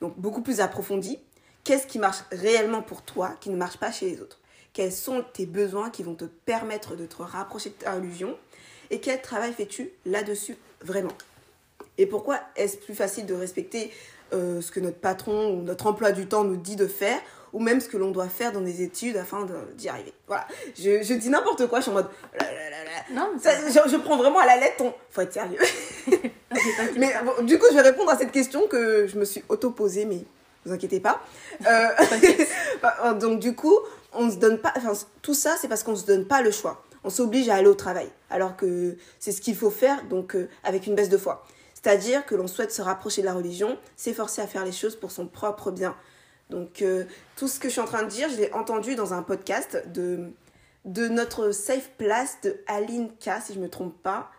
[0.00, 1.18] donc beaucoup plus approfondi.
[1.64, 4.38] Qu'est-ce qui marche réellement pour toi, qui ne marche pas chez les autres?
[4.72, 8.38] Quels sont tes besoins qui vont te permettre de te rapprocher de ta illusion
[8.90, 11.12] Et quel travail fais-tu là-dessus vraiment?
[11.98, 13.90] Et pourquoi est-ce plus facile de respecter
[14.32, 17.20] euh, ce que notre patron ou notre emploi du temps nous dit de faire
[17.52, 20.12] ou même ce que l'on doit faire dans des études afin d'y arriver.
[20.26, 20.46] Voilà,
[20.78, 22.08] je, je dis n'importe quoi, je suis en mode...
[22.38, 22.46] là.
[23.12, 24.94] non Ça, je, je prends vraiment à la lettre ton...
[25.10, 25.58] Faut être sérieux.
[26.96, 30.04] Mais bon, du coup, je vais répondre à cette question que je me suis auto-posée,
[30.04, 30.24] mais
[30.64, 31.20] vous inquiétez pas.
[31.66, 31.88] Euh,
[32.82, 33.76] bah, donc du coup,
[34.12, 34.72] on se donne pas...
[34.76, 36.84] Enfin, tout ça, c'est parce qu'on se donne pas le choix.
[37.04, 40.48] On s'oblige à aller au travail, alors que c'est ce qu'il faut faire, donc euh,
[40.64, 41.44] avec une baisse de foi.
[41.72, 45.12] C'est-à-dire que l'on souhaite se rapprocher de la religion, s'efforcer à faire les choses pour
[45.12, 45.94] son propre bien.
[46.50, 47.04] Donc euh,
[47.36, 49.82] tout ce que je suis en train de dire, je l'ai entendu dans un podcast
[49.92, 50.30] de,
[50.84, 54.30] de notre safe place de Aline K, si je me trompe pas.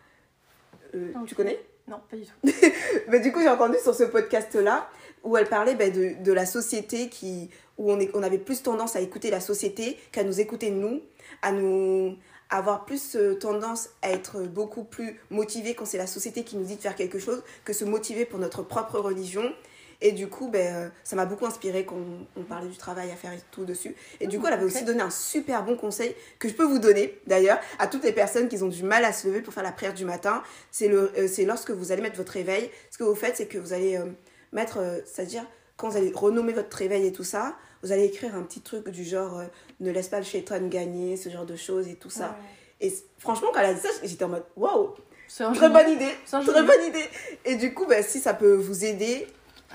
[0.96, 1.12] Euh.
[1.26, 1.60] Tu connais?
[1.88, 2.34] Non pas du tout
[3.12, 4.90] bah, du coup, j'ai entendu sur ce podcast-là
[5.24, 8.64] où elle parlait bah, de, de la société qui, où on, est, on avait plus
[8.64, 11.02] tendance à écouter la société qu'à nous écouter nous,
[11.42, 12.18] à nous
[12.50, 16.64] avoir plus euh, tendance à être beaucoup plus motivé quand c'est la société qui nous
[16.64, 19.54] dit de faire quelque chose que se motiver pour notre propre religion.
[20.00, 23.10] Et du coup, ben, euh, ça m'a beaucoup inspiré quand on, on parlait du travail
[23.10, 23.96] à faire et tout dessus.
[24.20, 26.80] Et du coup, elle avait aussi donné un super bon conseil que je peux vous
[26.80, 29.64] donner d'ailleurs à toutes les personnes qui ont du mal à se lever pour faire
[29.64, 30.44] la prière du matin.
[30.72, 32.70] C'est euh, lorsque vous allez mettre votre réveil.
[32.92, 34.06] Ce que vous faites, c'est que vous allez euh,
[34.52, 35.46] mettre, euh, c'est-à-dire
[35.78, 38.90] quand vous allez renommer votre réveil et tout ça, vous allez écrire un petit truc
[38.90, 39.44] du genre
[39.80, 42.36] ne laisse pas le shaitan gagner, ce genre de choses et tout ça.
[42.82, 42.88] Ouais.
[42.88, 44.96] Et franchement, quand elle a dit ça, j'étais en mode waouh,
[45.28, 47.06] très bonne idée, très bonne idée.
[47.46, 49.28] Et du coup, bah, si ça peut vous aider,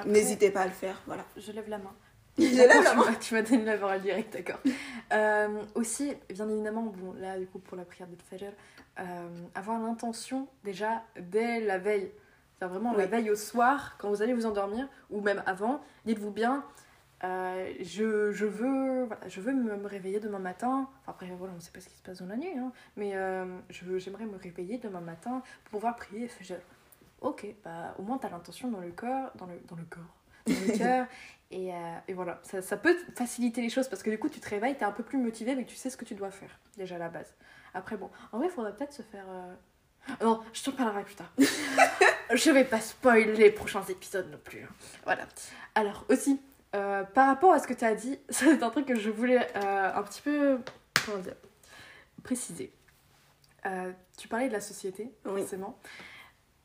[0.06, 1.00] n'hésitez pas à le faire.
[1.06, 1.24] Voilà.
[1.36, 1.92] je lève la main
[2.38, 3.14] Je lève la Tu main.
[3.20, 4.58] Tu m'as donné la parole direct, d'accord.
[5.12, 8.52] Euh, aussi, bien évidemment, bon, là, du coup, pour la prière de Fajr,
[9.00, 12.10] euh, avoir l'intention, déjà, dès la veille,
[12.58, 16.30] c'est vraiment la veille au soir, quand vous allez vous endormir, ou même avant, dites-vous
[16.30, 16.64] bien,
[17.24, 20.88] Euh, je, je, veux, voilà, je veux me, me réveiller demain matin.
[21.02, 22.50] Enfin, après, voilà, on ne sait pas ce qui se passe dans la nuit.
[22.58, 26.28] Hein, mais euh, j'aimerais me réveiller demain matin pour pouvoir prier.
[26.40, 26.54] Je-
[27.22, 30.02] ok, bah, au moins tu as l'intention dans le corps, dans le, dans le corps,
[30.46, 31.06] dans le cœur.
[31.50, 31.76] Et, euh,
[32.08, 34.74] et voilà, ça, ça peut faciliter les choses parce que du coup, tu te réveilles,
[34.74, 36.94] tu es un peu plus motivé, mais tu sais ce que tu dois faire déjà
[36.94, 37.34] à la base.
[37.74, 39.24] Après, bon, en vrai, il faudrait peut-être se faire.
[39.28, 39.54] euh,
[40.22, 41.30] Non, je t'en parlerai plus tard.
[42.34, 44.62] je vais pas spoiler les prochains épisodes non plus.
[44.64, 44.68] hein.
[45.04, 45.24] Voilà.
[45.74, 46.40] Alors, aussi,
[46.74, 49.54] euh, par rapport à ce que tu as dit, c'est un truc que je voulais
[49.54, 50.58] un petit peu.
[51.04, 51.36] Comment dire
[52.22, 52.72] Préciser.
[54.16, 55.40] Tu parlais de la société, Oui.
[55.42, 55.78] forcément.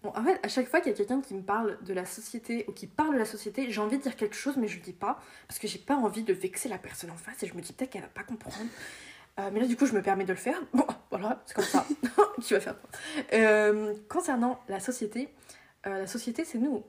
[0.04, 2.06] Bon, en fait, à chaque fois qu'il y a quelqu'un qui me parle de la
[2.06, 4.78] société ou qui parle de la société, j'ai envie de dire quelque chose, mais je
[4.78, 7.48] le dis pas parce que j'ai pas envie de vexer la personne en face et
[7.48, 8.56] je me dis peut-être qu'elle va pas comprendre.
[9.40, 10.60] Euh, mais là, du coup, je me permets de le faire.
[10.74, 11.86] Bon, voilà, c'est comme ça.
[12.42, 12.90] qui va faire quoi?
[13.34, 15.34] Euh, Concernant la société,
[15.86, 16.84] euh, la société, c'est nous,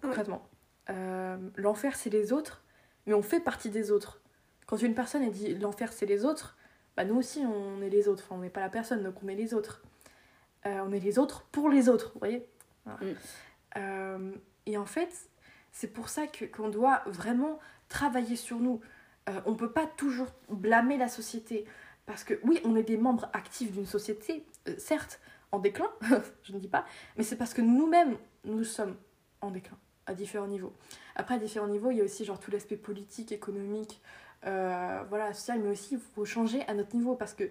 [0.00, 0.48] concrètement.
[1.56, 2.62] L'enfer, c'est les autres,
[3.06, 4.20] mais on fait partie des autres.
[4.66, 6.56] Quand une personne elle dit l'enfer, c'est les autres,
[6.96, 8.22] bah nous aussi, on est les autres.
[8.24, 9.82] Enfin, on n'est pas la personne, donc on est les autres.
[10.66, 12.46] Euh, on est les autres pour les autres, vous voyez
[12.84, 12.98] Voilà.
[13.00, 13.16] Mm.
[13.76, 14.32] Euh,
[14.68, 15.28] Et en fait,
[15.70, 18.80] c'est pour ça que- qu'on doit vraiment travailler sur nous.
[19.28, 21.66] Euh, on peut pas toujours blâmer la société.
[22.04, 24.44] Parce que oui, on est des membres actifs d'une société,
[24.78, 25.20] certes,
[25.52, 25.88] en déclin,
[26.42, 26.84] je ne dis pas,
[27.16, 28.96] mais c'est parce que nous-mêmes, nous sommes
[29.40, 29.76] en déclin,
[30.06, 30.72] à différents niveaux.
[31.14, 34.00] Après, à différents niveaux, il y a aussi genre tout l'aspect politique, économique,
[34.42, 37.44] voilà, social, mais aussi il faut changer à notre niveau parce que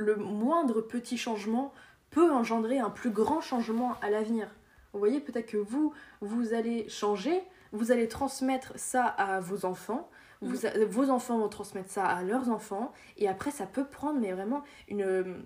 [0.00, 1.72] le moindre petit changement
[2.10, 4.48] peut engendrer un plus grand changement à l'avenir.
[4.92, 7.40] Vous voyez, peut-être que vous, vous allez changer,
[7.72, 10.10] vous allez transmettre ça à vos enfants,
[10.42, 14.18] vous a- vos enfants vont transmettre ça à leurs enfants, et après ça peut prendre
[14.18, 15.44] mais vraiment une...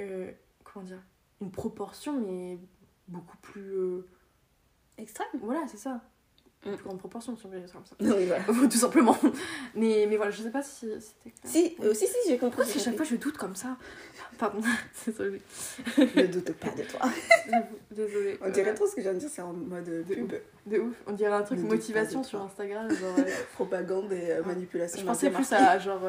[0.00, 0.32] euh,
[0.64, 1.02] comment dire
[1.40, 2.58] Une proportion, mais
[3.06, 3.70] beaucoup plus...
[3.70, 4.08] euh,
[4.98, 5.28] Extrême.
[5.40, 6.00] voilà, c'est ça.
[6.66, 6.76] Une Mm.
[6.76, 7.94] plus grande proportion, dire ça comme ça.
[8.16, 8.44] Oui, voilà.
[8.68, 9.16] Tout simplement.
[9.74, 11.52] Mais, mais voilà, je sais pas si c'était clair.
[11.52, 12.64] Si, euh, si, si, j'ai compris.
[12.66, 13.76] Si à chaque fois je doute comme ça
[14.38, 14.60] Pardon,
[15.06, 15.40] désolée.
[15.98, 17.00] Ne doute pas de toi.
[17.90, 18.38] Désolée.
[18.42, 20.32] On dirait trop ce que je viens de dire, c'est en mode euh, De pub,
[20.66, 22.40] De ouf, on dirait un truc Ne motivation sur.
[22.42, 22.90] Instagram.
[22.90, 23.22] Genre, euh,
[23.54, 25.00] propagande et euh, manipulation.
[25.00, 26.00] je pensais plus à genre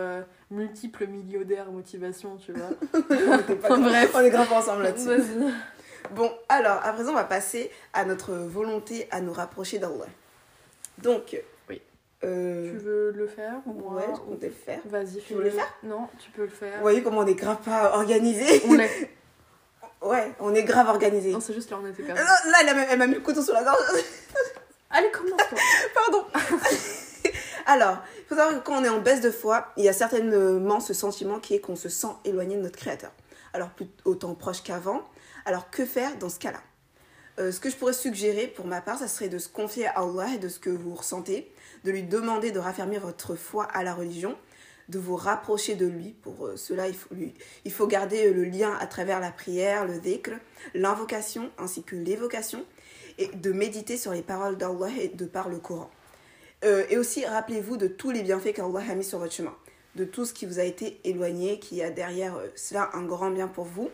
[0.49, 2.69] multiples millionnaires motivation, tu vois.
[2.93, 4.11] on pas- Bref.
[4.15, 5.09] on est grave ensemble là-dessus.
[6.15, 10.05] Bon, alors, à présent, on va passer à notre volonté à nous rapprocher d'Allah.
[10.99, 11.35] Donc,
[11.69, 11.81] Oui.
[12.23, 14.79] euh, Tu veux le faire ou moi ouais, je comptais le faire.
[14.85, 15.73] Vas-y, Tu veux le faire?
[15.83, 16.75] Non, tu peux le faire.
[16.75, 19.11] Vous voyez comment on est grave pas organisé On l'est.
[20.01, 21.31] Ouais, on est grave organisé.
[21.31, 22.21] Non, c'est juste là, on était Euh, perdu.
[22.21, 23.79] Là, elle a même- elle m'a mis le couteau sur la gorge.
[24.91, 25.57] Allez, commence-toi.
[25.95, 26.25] Pardon.
[27.65, 29.93] Alors, il faut savoir que quand on est en baisse de foi, il y a
[29.93, 33.11] certainement ce sentiment qui est qu'on se sent éloigné de notre Créateur.
[33.53, 35.01] Alors, plus autant proche qu'avant.
[35.45, 36.59] Alors, que faire dans ce cas-là?
[37.39, 39.99] Euh, Ce que je pourrais suggérer pour ma part, ça serait de se confier à
[39.99, 41.51] Allah et de ce que vous ressentez,
[41.83, 44.37] de lui demander de raffermir votre foi à la religion,
[44.89, 46.15] de vous rapprocher de lui.
[46.21, 47.33] Pour euh, cela, il faut, lui-
[47.65, 50.31] il faut garder euh, le lien à travers la prière, le dhikr,
[50.73, 52.63] l'invocation ainsi que l'évocation,
[53.17, 55.89] et de méditer sur les paroles d'Allah et de par le Coran.
[56.89, 59.55] Et aussi, rappelez-vous de tous les bienfaits qu'Allah a mis sur votre chemin,
[59.95, 63.47] de tout ce qui vous a été éloigné, qui a derrière cela un grand bien
[63.47, 63.89] pour vous.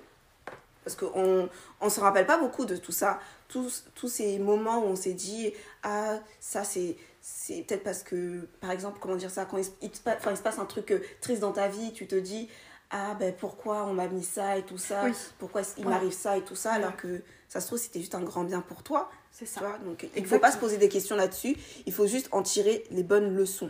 [0.84, 1.48] Parce qu'on
[1.84, 5.14] ne se rappelle pas beaucoup de tout ça, tous, tous ces moments où on s'est
[5.14, 9.66] dit, ah, ça c'est c'est peut-être parce que, par exemple, comment dire ça, quand il,
[9.66, 12.50] se- il enfin, se passe un truc euh, triste dans ta vie, tu te dis,
[12.90, 15.12] ah, ben pourquoi on m'a mis ça et tout ça, Oui.
[15.38, 15.92] pourquoi il Ouais.
[15.92, 16.76] m'arrive ça et tout ça, Ouais.
[16.78, 19.12] alors que ça se trouve c'était juste un grand bien pour toi.
[19.32, 19.60] C'est Tu ça.
[19.60, 22.42] vois, donc il ne faut pas se poser des questions là-dessus, il faut juste en
[22.42, 23.70] tirer les bonnes leçons.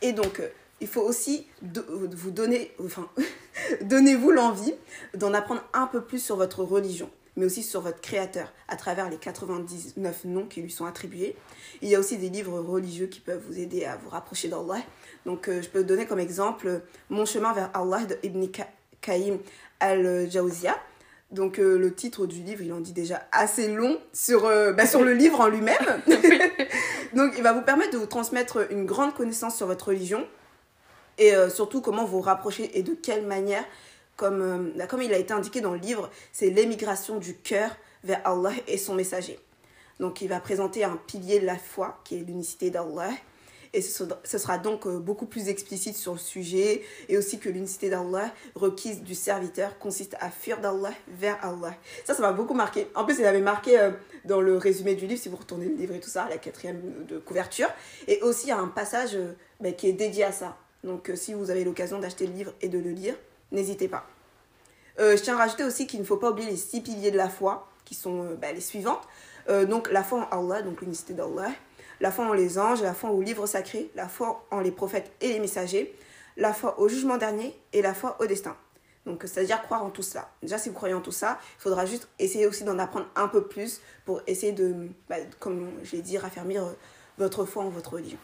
[0.00, 0.48] Et donc, euh,
[0.80, 3.08] il faut aussi de- vous donner, enfin,
[3.82, 4.74] donnez-vous l'envie
[5.14, 9.08] d'en apprendre un peu plus sur votre religion, mais aussi sur votre créateur, à travers
[9.10, 11.36] les 99 noms qui lui sont attribués.
[11.82, 14.80] Il y a aussi des livres religieux qui peuvent vous aider à vous rapprocher d'Allah.
[15.26, 16.78] Donc, euh, je peux donner comme exemple euh,
[17.10, 18.68] Mon chemin vers Allah de Ibn Ka-
[19.00, 19.38] Qayyim
[19.80, 20.76] al-Jawziyah.
[21.30, 24.86] Donc euh, le titre du livre, il en dit déjà assez long sur, euh, bah,
[24.86, 25.76] sur le livre en lui-même.
[27.14, 30.26] Donc il va vous permettre de vous transmettre une grande connaissance sur votre religion
[31.18, 33.64] et euh, surtout comment vous rapprocher et de quelle manière,
[34.16, 37.70] comme, euh, comme il a été indiqué dans le livre, c'est l'émigration du cœur
[38.04, 39.38] vers Allah et son messager.
[40.00, 43.10] Donc il va présenter un pilier de la foi qui est l'unicité d'Allah.
[43.74, 44.06] Et ce
[44.38, 49.02] sera- donc euh, beaucoup plus explicite sur le sujet et aussi que l'unicité d'Allah requise
[49.02, 51.74] du serviteur consiste à fuir d'Allah vers Allah.
[52.06, 52.86] Ça, ça m'a beaucoup marqué.
[52.94, 53.90] En plus, il avait marqué
[54.24, 56.80] dans le résumé du livre, si vous retournez le livre et tout ça, la quatrième
[57.06, 57.68] de couverture.
[58.06, 59.18] Et aussi, il y a un passage
[59.60, 60.56] bah, qui est dédié à ça.
[60.84, 63.14] Donc, euh, si vous avez l'occasion d'acheter le livre et de le lire,
[63.52, 64.06] n'hésitez pas.
[64.98, 67.16] Euh, je tiens à rajouter aussi qu'il ne faut pas oublier les six piliers de
[67.16, 69.06] la foi, qui sont euh, bah, les suivantes.
[69.66, 71.50] Donc, la foi en Allah, donc l'unicité d'Allah.
[72.00, 75.10] la foi en les anges, la foi aux livres sacrés, la foi en les prophètes
[75.22, 75.96] et les messagers,
[76.36, 78.54] la foi au jugement dernier et la foi au destin.
[79.06, 80.28] Donc, c'est-à-dire croire en tout cela.
[80.42, 83.26] Déjà, si vous croyez en tout ça, il faudra juste essayer aussi d'en apprendre un
[83.26, 86.74] peu plus pour essayer de, bah, comme je l'ai dit, raffermir
[87.16, 88.18] votre foi en votre religion.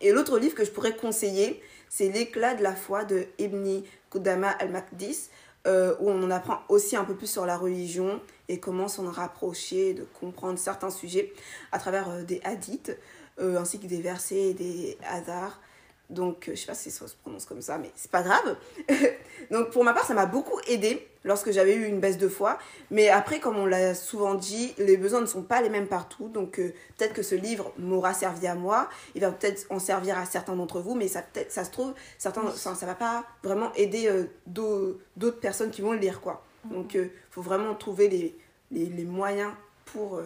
[0.00, 4.48] Et l'autre livre que je pourrais conseiller, c'est L'éclat de la foi de Ibn Qudama
[4.48, 5.30] al-Maqdis,
[5.66, 9.10] euh, où on en apprend aussi un peu plus sur la religion et comment s'en
[9.10, 11.32] rapprocher, de comprendre certains sujets
[11.72, 12.96] à travers euh, des hadiths,
[13.40, 15.60] ainsi que des versets et des hadars.
[16.10, 18.56] Donc, euh, je sais pas si ça se prononce comme ça, mais c'est pas grave.
[19.50, 22.58] Donc, pour ma part, ça m'a beaucoup aidé lorsque j'avais eu une baisse de foi.
[22.90, 26.28] Mais après, comme on l'a souvent dit, les besoins ne sont pas les mêmes partout.
[26.28, 28.88] Donc, euh, peut-être que ce livre m'aura servi à moi.
[29.14, 31.92] Il va peut-être en servir à certains d'entre vous, mais ça, peut ça se trouve,
[32.16, 36.42] certains, ça, ça va pas vraiment aider euh, d'autres personnes qui vont le lire, quoi.
[36.66, 36.72] Mm-hmm.
[36.72, 38.34] Donc, il faut vraiment trouver les,
[38.70, 39.52] les, les moyens
[39.84, 40.20] pour.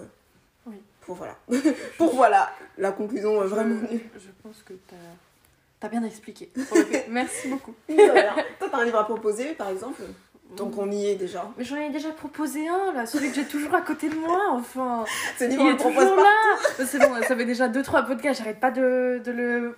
[0.67, 0.77] oui.
[1.01, 1.37] Pour voilà.
[1.99, 2.53] pour voilà.
[2.79, 3.81] La conclusion, vraiment.
[3.91, 5.32] Je pense que tu as
[5.83, 6.49] T'as bien expliqué.
[7.11, 7.75] Merci beaucoup.
[7.89, 10.03] Toi, t'as un livre à proposer, par exemple?
[10.57, 11.51] Donc on y est déjà.
[11.59, 14.39] Mais j'en ai déjà proposé un là, celui que j'ai toujours à côté de moi,
[14.53, 15.05] enfin.
[15.37, 16.31] Ce livre, il est toujours là.
[16.87, 19.77] C'est bon, ça fait déjà 2-3 podcasts, j'arrête pas de, de le.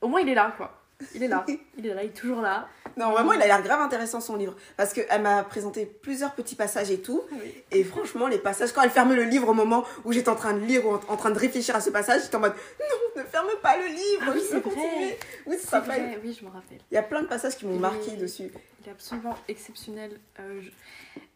[0.00, 0.82] Au moins il est là quoi.
[1.14, 1.44] Il est là.
[1.78, 2.68] Il est là, il est toujours là.
[2.96, 4.54] Non, vraiment, il a l'air grave intéressant son livre.
[4.78, 7.22] Parce qu'elle m'a présenté plusieurs petits passages et tout.
[7.70, 10.54] Et franchement, les passages, quand elle fermait le livre au moment où j'étais en train
[10.54, 13.26] de lire ou en, train de réfléchir à ce passage, j'étais en mode non, ne
[13.26, 15.18] ferme pas le livre, ah oui, c'est vrai.
[15.46, 16.18] Oui, c'est vrai.
[16.24, 16.78] Oui, je me rappelle.
[16.90, 18.50] Il y a plein de passages qui m'ont marqué dessus.
[18.80, 20.18] Il est absolument exceptionnel.
[20.40, 20.62] Euh,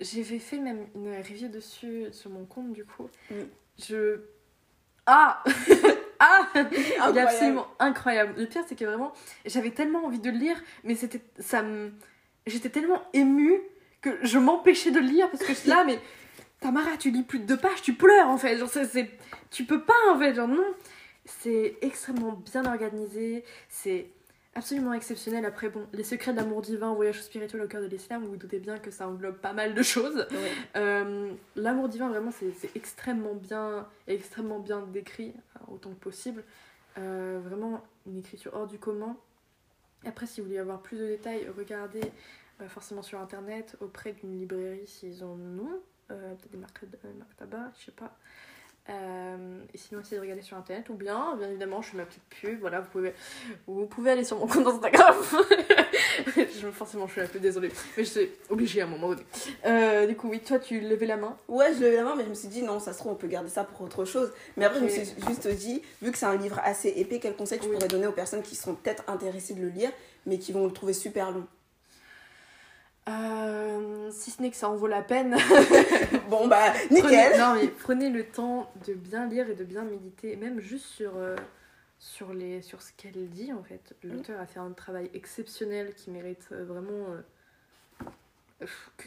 [0.00, 3.10] J'ai fait même une review dessus sur mon compte, du coup.
[3.30, 3.34] Mm.
[3.78, 4.20] Je.
[5.04, 5.42] Ah
[6.20, 8.34] Ah Il est absolument incroyable.
[8.36, 9.12] Le pire, c'est que vraiment,
[9.46, 11.92] j'avais tellement envie de le lire, mais c'était ça me...
[12.46, 13.60] J'étais tellement émue
[14.02, 15.98] que je m'empêchais de le lire parce que je là, mais
[16.60, 18.58] Tamara, tu lis plus de deux pages, tu pleures en fait.
[18.58, 19.10] Genre, c'est,
[19.50, 20.34] tu peux pas en fait.
[20.34, 20.64] Genre, non.
[21.24, 23.44] C'est extrêmement bien organisé.
[23.68, 24.10] C'est
[24.54, 25.44] absolument exceptionnel.
[25.44, 28.36] Après, bon, les secrets de l'amour divin, voyage spirituel au cœur de l'islam, vous, vous
[28.36, 30.26] doutez bien que ça englobe pas mal de choses.
[30.76, 35.34] Euh, l'amour divin, vraiment, c'est extrêmement bien, extrêmement bien décrit,
[35.68, 36.44] autant que possible.
[36.98, 39.16] Euh, vraiment, une écriture hors du commun.
[40.04, 42.12] Après, si vous voulez avoir plus de détails, regardez
[42.60, 45.80] euh, forcément sur internet, auprès d'une librairie s'ils en ont.
[46.08, 46.84] Peut-être des marques
[47.36, 48.16] tabac, je sais pas.
[48.90, 52.04] Euh, et sinon, essayez de regarder sur internet ou bien, bien évidemment, je fais ma
[52.04, 52.60] petite pub.
[52.60, 53.14] Voilà, vous pouvez,
[53.66, 55.14] vous pouvez aller sur mon compte Instagram.
[56.36, 59.22] je, forcément, je suis un peu désolée, mais je suis obligée à un moment donné.
[59.66, 61.36] Euh, du coup, oui, toi, tu levais la main?
[61.48, 63.16] Ouais, je levais la main, mais je me suis dit non, ça se trouve, on
[63.16, 64.32] peut garder ça pour autre chose.
[64.56, 67.36] Mais après, je me suis juste dit, vu que c'est un livre assez épais, quel
[67.36, 69.90] conseil tu pourrais donner aux personnes qui sont peut-être intéressées de le lire,
[70.26, 71.46] mais qui vont le trouver super long?
[73.10, 75.36] Euh, si ce n'est que ça en vaut la peine.
[76.30, 77.32] bon bah nickel.
[77.32, 80.86] Prenez, non mais prenez le temps de bien lire et de bien méditer, même juste
[80.86, 81.36] sur euh,
[81.98, 83.94] sur les sur ce qu'elle dit en fait.
[84.04, 84.12] Mm.
[84.12, 87.06] L'auteur a fait un travail exceptionnel qui mérite euh, vraiment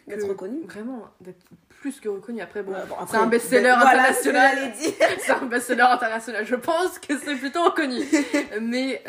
[0.07, 0.65] d'être reconnu.
[0.65, 2.41] Vraiment d'être plus que reconnu.
[2.41, 2.73] Après bon,
[3.07, 4.73] c'est un best-seller international.
[5.19, 6.45] c'est un best-seller international.
[6.45, 8.01] Je pense que c'est plutôt reconnu.
[8.61, 9.01] mais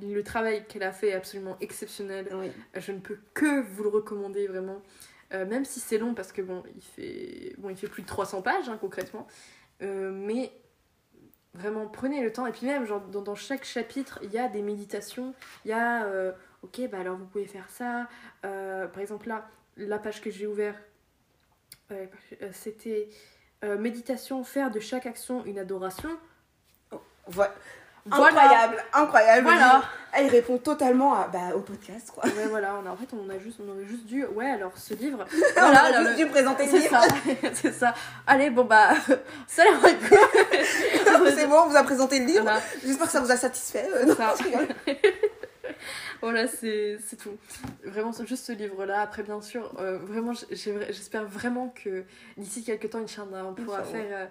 [0.00, 2.28] le travail qu'elle a fait est absolument exceptionnel.
[2.74, 4.82] Je ne peux que vous le recommander vraiment.
[5.34, 8.06] Euh, même si c'est long parce que bon, il fait, bon, il fait plus de
[8.06, 9.26] 300 pages hein, concrètement.
[9.82, 10.52] Euh, mais
[11.54, 12.46] vraiment, prenez le temps.
[12.46, 15.34] Et puis même, genre, dans, chaque chapitre, il y a des méditations.
[15.64, 16.32] Il y a, euh,
[16.62, 18.08] ok, bah alors vous pouvez faire ça.
[18.42, 20.78] par exemple là, la page que j'ai ouverte,
[22.52, 23.08] c'était
[23.62, 26.10] méditation, faire de chaque action une adoration.
[26.92, 27.54] Oh, voilà.
[28.10, 29.42] Incroyable, incroyable.
[29.42, 29.82] Voilà.
[30.18, 32.24] Elle répond totalement à, bah, au podcast, quoi.
[32.24, 34.24] Ouais, voilà, on a, en fait, on, a juste, on aurait juste dû.
[34.24, 35.26] Ouais, alors ce livre.
[35.56, 37.00] voilà, on a juste dû présenter le livre.
[37.52, 37.92] C'est ça.
[38.26, 38.90] Allez, bon, bah.
[39.58, 40.18] Alaikum.
[41.34, 42.50] C'est bon, on vous a présenté le livre.
[42.82, 43.88] J'espère que ça vous a satisfait.
[43.94, 44.34] Euh, ça.
[46.22, 47.36] voilà, c'est tout.
[47.84, 49.02] Vraiment, juste ce livre-là.
[49.02, 52.04] Après, bien sûr, euh, vraiment, j'espère vraiment que
[52.38, 54.06] d'ici quelques temps, Inch'Allah, on pourra faire.
[54.10, 54.26] Euh,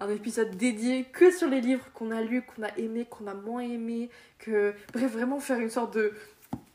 [0.00, 3.34] un épisode dédié que sur les livres qu'on a lus, qu'on a aimés, qu'on a
[3.34, 6.12] moins aimés, que bref vraiment faire une sorte de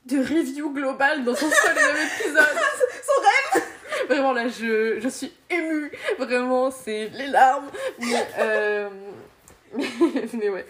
[0.05, 2.43] de review globale dans son seul épisode.
[3.05, 3.63] son rêve.
[4.07, 7.69] Vraiment là je, je suis émue, vraiment c'est les larmes.
[7.99, 8.89] Mais, euh...
[10.33, 10.65] mais ouais.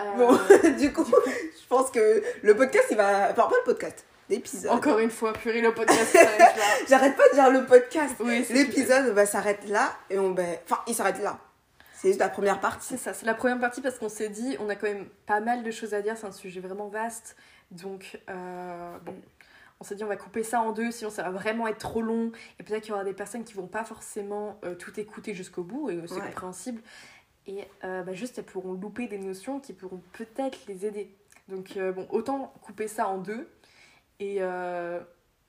[0.00, 0.38] Euh, bon,
[0.78, 3.30] du coup, je pense que le podcast, il va.
[3.30, 4.70] Enfin, pas le podcast, l'épisode.
[4.70, 6.16] Encore une fois, purée, le podcast
[6.88, 8.14] J'arrête pas de dire le podcast.
[8.20, 10.30] Oui, l'épisode va s'arrête là et on.
[10.30, 10.56] Ben...
[10.64, 11.38] Enfin, il s'arrête là.
[12.02, 12.88] C'est la première partie.
[12.88, 15.40] C'est ça, c'est la première partie parce qu'on s'est dit, on a quand même pas
[15.40, 17.36] mal de choses à dire, c'est un sujet vraiment vaste.
[17.70, 19.14] Donc, euh, bon,
[19.80, 22.02] on s'est dit, on va couper ça en deux, sinon ça va vraiment être trop
[22.02, 22.32] long.
[22.58, 25.62] Et peut-être qu'il y aura des personnes qui vont pas forcément euh, tout écouter jusqu'au
[25.62, 26.82] bout, et c'est compréhensible.
[27.46, 31.14] Et euh, bah, juste, elles pourront louper des notions qui pourront peut-être les aider.
[31.48, 33.48] Donc, bon, autant couper ça en deux.
[34.20, 35.00] Et, euh,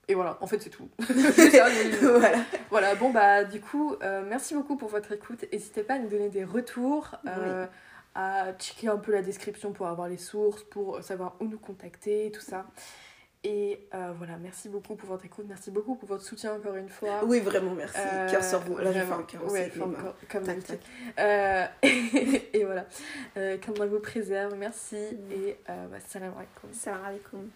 [0.07, 0.89] et voilà, en fait, c'est tout.
[1.07, 1.67] Ça,
[2.01, 2.37] voilà.
[2.69, 5.45] voilà, bon, bah, du coup, euh, merci beaucoup pour votre écoute.
[5.51, 7.65] N'hésitez pas à nous donner des retours, euh,
[8.15, 12.31] à checker un peu la description pour avoir les sources, pour savoir où nous contacter,
[12.33, 12.65] tout ça.
[13.45, 16.87] Et euh, voilà, merci beaucoup pour votre écoute, merci beaucoup pour votre soutien encore une
[16.87, 17.25] fois.
[17.25, 17.97] Oui, vraiment, merci.
[17.99, 18.77] Euh, Cœur sur vous.
[18.77, 19.53] Là, j'ai fait un cœur aussi.
[19.53, 19.85] Ouais, mains.
[19.85, 20.79] encore, comme Tac, d'habitude.
[20.79, 21.25] tac.
[21.25, 21.65] Euh,
[22.53, 22.85] et voilà.
[23.35, 24.95] Euh, Qu'Allah vous préserve, merci.
[24.95, 26.69] Et euh, bah, salam alaikum.
[26.71, 27.49] Salam alaikum.